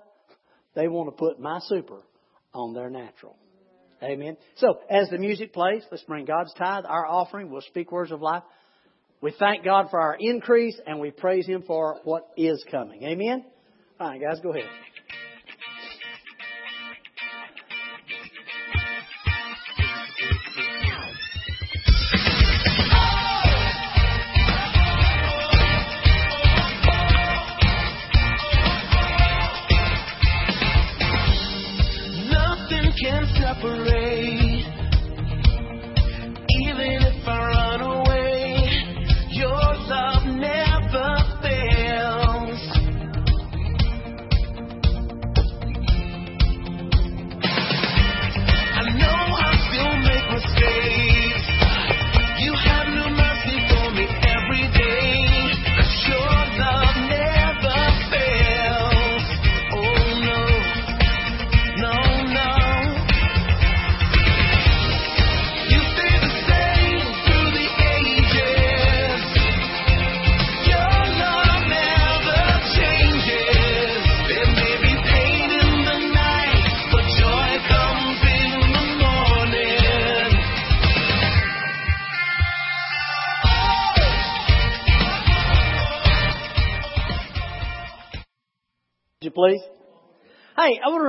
[0.75, 2.03] they want to put my super
[2.55, 3.37] on their natural.
[4.03, 4.37] Amen.
[4.57, 7.51] So, as the music plays, let's bring God's tithe, our offering.
[7.51, 8.43] We'll speak words of life.
[9.21, 13.05] We thank God for our increase and we praise Him for what is coming.
[13.05, 13.45] Amen.
[14.01, 14.69] All right, guys, go ahead.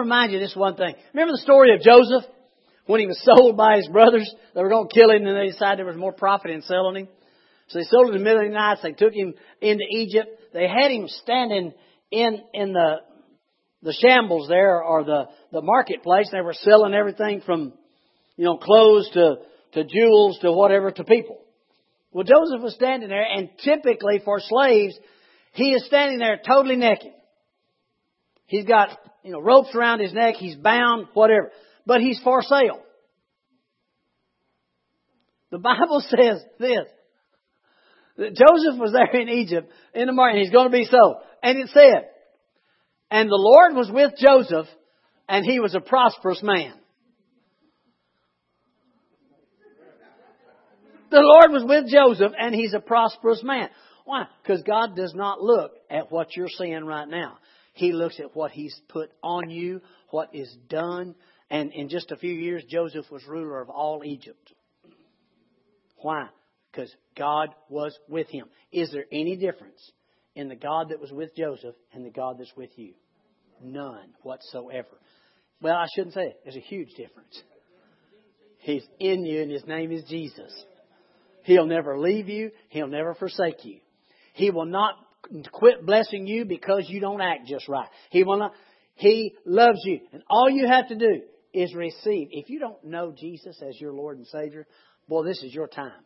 [0.03, 0.95] Remind you this one thing.
[1.13, 2.29] Remember the story of Joseph?
[2.85, 5.51] When he was sold by his brothers, they were going to kill him and they
[5.51, 7.07] decided there was more profit in selling him.
[7.69, 8.79] So they sold him in the night.
[8.83, 10.29] They took him into Egypt.
[10.53, 11.73] They had him standing
[12.11, 12.97] in, in the,
[13.81, 16.29] the shambles there or the, the marketplace.
[16.31, 17.73] They were selling everything from,
[18.35, 19.35] you know, clothes to,
[19.73, 21.39] to jewels to whatever to people.
[22.11, 24.95] Well, Joseph was standing there and typically for slaves,
[25.53, 27.11] he is standing there totally naked.
[28.45, 28.89] He's got,
[29.23, 30.35] you know, ropes around his neck.
[30.35, 31.51] He's bound, whatever.
[31.85, 32.81] But he's for sale.
[35.51, 36.87] The Bible says this.
[38.17, 40.43] That Joseph was there in Egypt in the morning.
[40.43, 41.17] he's going to be sold.
[41.41, 42.09] And it said,
[43.09, 44.67] and the Lord was with Joseph
[45.27, 46.73] and he was a prosperous man.
[51.09, 53.69] The Lord was with Joseph and he's a prosperous man.
[54.05, 54.25] Why?
[54.41, 57.37] Because God does not look at what you're seeing right now.
[57.73, 61.15] He looks at what He's put on you, what is done.
[61.49, 64.53] And in just a few years, Joseph was ruler of all Egypt.
[65.97, 66.27] Why?
[66.71, 68.47] Because God was with him.
[68.71, 69.91] Is there any difference
[70.35, 72.93] in the God that was with Joseph and the God that's with you?
[73.63, 74.99] None whatsoever.
[75.61, 76.39] Well, I shouldn't say it.
[76.43, 77.41] There's a huge difference.
[78.59, 80.51] He's in you, and His name is Jesus.
[81.43, 82.51] He'll never leave you.
[82.69, 83.79] He'll never forsake you.
[84.33, 84.95] He will not
[85.51, 87.87] quit blessing you because you don't act just right.
[88.09, 88.53] He will not.
[88.95, 90.01] He loves you.
[90.11, 91.21] And all you have to do
[91.53, 92.29] is receive.
[92.31, 94.67] If you don't know Jesus as your Lord and Savior,
[95.07, 96.03] boy, this is your time.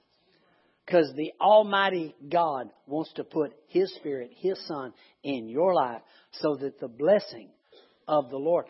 [0.86, 6.02] Because the Almighty God wants to put His Spirit, His Son, in your life
[6.32, 7.50] so that the blessing
[8.08, 8.66] of the Lord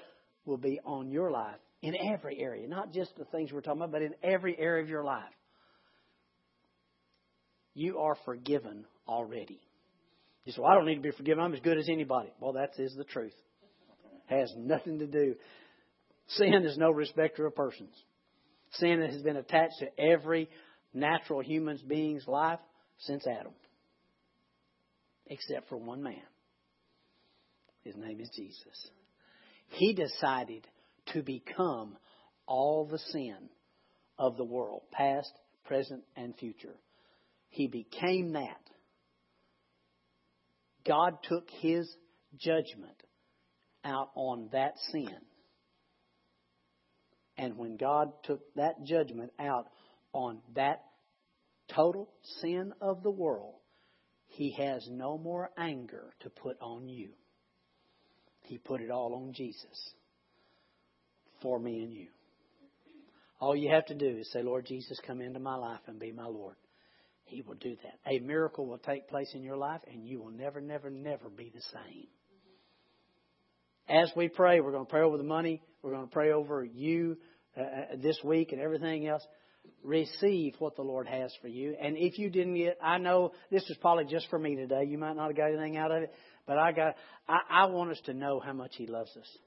[0.45, 2.67] will be on your life in every area.
[2.67, 5.23] Not just the things we're talking about, but in every area of your life.
[7.75, 9.61] You are forgiven already.
[10.47, 11.43] You say, well, I don't need to be forgiven.
[11.43, 12.29] I'm as good as anybody.
[12.39, 13.35] Well, that is the truth.
[14.27, 15.35] Has nothing to do.
[16.27, 17.93] Sin is no respecter of persons.
[18.75, 20.49] Sin has been attached to every
[20.93, 22.61] natural human being's life
[22.99, 23.51] since Adam,
[25.25, 26.15] except for one man.
[27.83, 28.89] His name is Jesus.
[29.71, 30.65] He decided
[31.07, 31.97] to become
[32.45, 33.49] all the sin
[34.17, 35.31] of the world, past,
[35.65, 36.75] present, and future.
[37.49, 38.61] He became that
[40.87, 41.93] God took His
[42.37, 43.03] judgment
[43.83, 45.17] out on that sin.
[47.37, 49.67] And when God took that judgment out
[50.13, 50.81] on that
[51.73, 52.09] total
[52.41, 53.55] sin of the world,
[54.27, 57.09] He has no more anger to put on you.
[58.41, 59.93] He put it all on Jesus
[61.41, 62.07] for me and you.
[63.39, 66.11] All you have to do is say, Lord Jesus, come into my life and be
[66.11, 66.55] my Lord.
[67.27, 68.11] He will do that.
[68.11, 71.51] A miracle will take place in your life, and you will never, never, never be
[71.53, 72.07] the same.
[73.89, 75.61] As we pray, we're going to pray over the money.
[75.81, 77.17] We're going to pray over you
[77.57, 77.65] uh, uh,
[78.01, 79.25] this week and everything else.
[79.83, 81.75] Receive what the Lord has for you.
[81.81, 84.85] And if you didn't get, I know this is probably just for me today.
[84.85, 86.13] You might not have got anything out of it,
[86.45, 86.95] but I got.
[87.27, 89.37] I, I want us to know how much He loves us,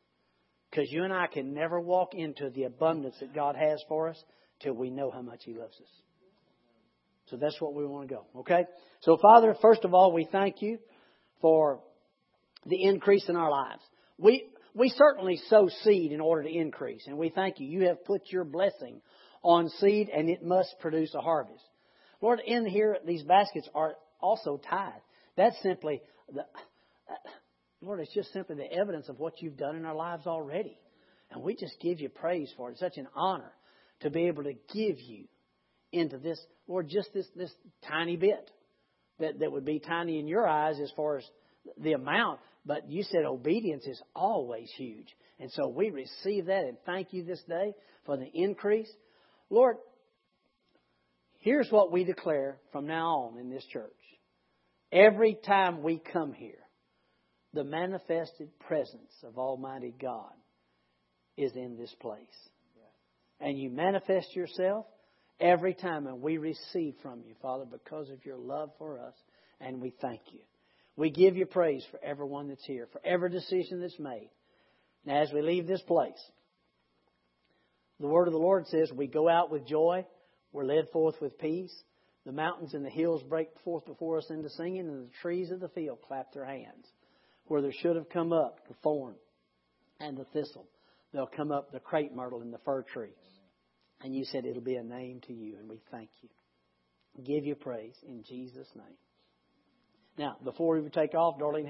[0.70, 4.22] because you and I can never walk into the abundance that God has for us
[4.60, 6.02] till we know how much He loves us.
[7.30, 8.26] So that's what we want to go.
[8.40, 8.64] Okay?
[9.00, 10.78] So, Father, first of all, we thank you
[11.40, 11.80] for
[12.66, 13.82] the increase in our lives.
[14.18, 17.66] We, we certainly sow seed in order to increase, and we thank you.
[17.66, 19.00] You have put your blessing
[19.42, 21.62] on seed, and it must produce a harvest.
[22.20, 24.92] Lord, in here, these baskets are also tithe.
[25.36, 26.02] That's simply
[26.32, 26.44] the,
[27.80, 30.78] Lord, it's just simply the evidence of what you've done in our lives already.
[31.30, 32.72] And we just give you praise for it.
[32.72, 33.52] It's such an honor
[34.00, 35.26] to be able to give you
[35.92, 37.52] into this, Lord, just this, this
[37.88, 38.50] tiny bit
[39.18, 41.24] that, that would be tiny in your eyes as far as
[41.78, 42.40] the amount.
[42.64, 45.08] But you said obedience is always huge.
[45.38, 47.74] And so we receive that and thank you this day
[48.04, 48.90] for the increase.
[49.48, 49.76] Lord,
[51.38, 53.90] here's what we declare from now on in this church.
[54.92, 56.58] Every time we come here,
[57.52, 60.32] the manifested presence of Almighty God
[61.36, 62.20] is in this place.
[63.40, 64.84] And you manifest yourself
[65.40, 69.14] every time, and we receive from you, Father, because of your love for us,
[69.60, 70.40] and we thank you.
[70.96, 74.30] We give you praise for everyone that's here, for every decision that's made.
[75.04, 76.20] Now, as we leave this place,
[77.98, 80.06] the word of the Lord says we go out with joy,
[80.52, 81.72] we're led forth with peace.
[82.26, 85.60] The mountains and the hills break forth before us into singing, and the trees of
[85.60, 86.86] the field clap their hands.
[87.46, 89.14] Where there should have come up the thorn
[90.00, 90.66] and the thistle,
[91.12, 93.14] they'll come up the crepe myrtle and the fir tree.
[94.02, 96.28] And you said it'll be a name to you, and we thank you.
[97.22, 98.96] Give you praise in Jesus' name.
[100.16, 101.66] Now, before we take off, Darlene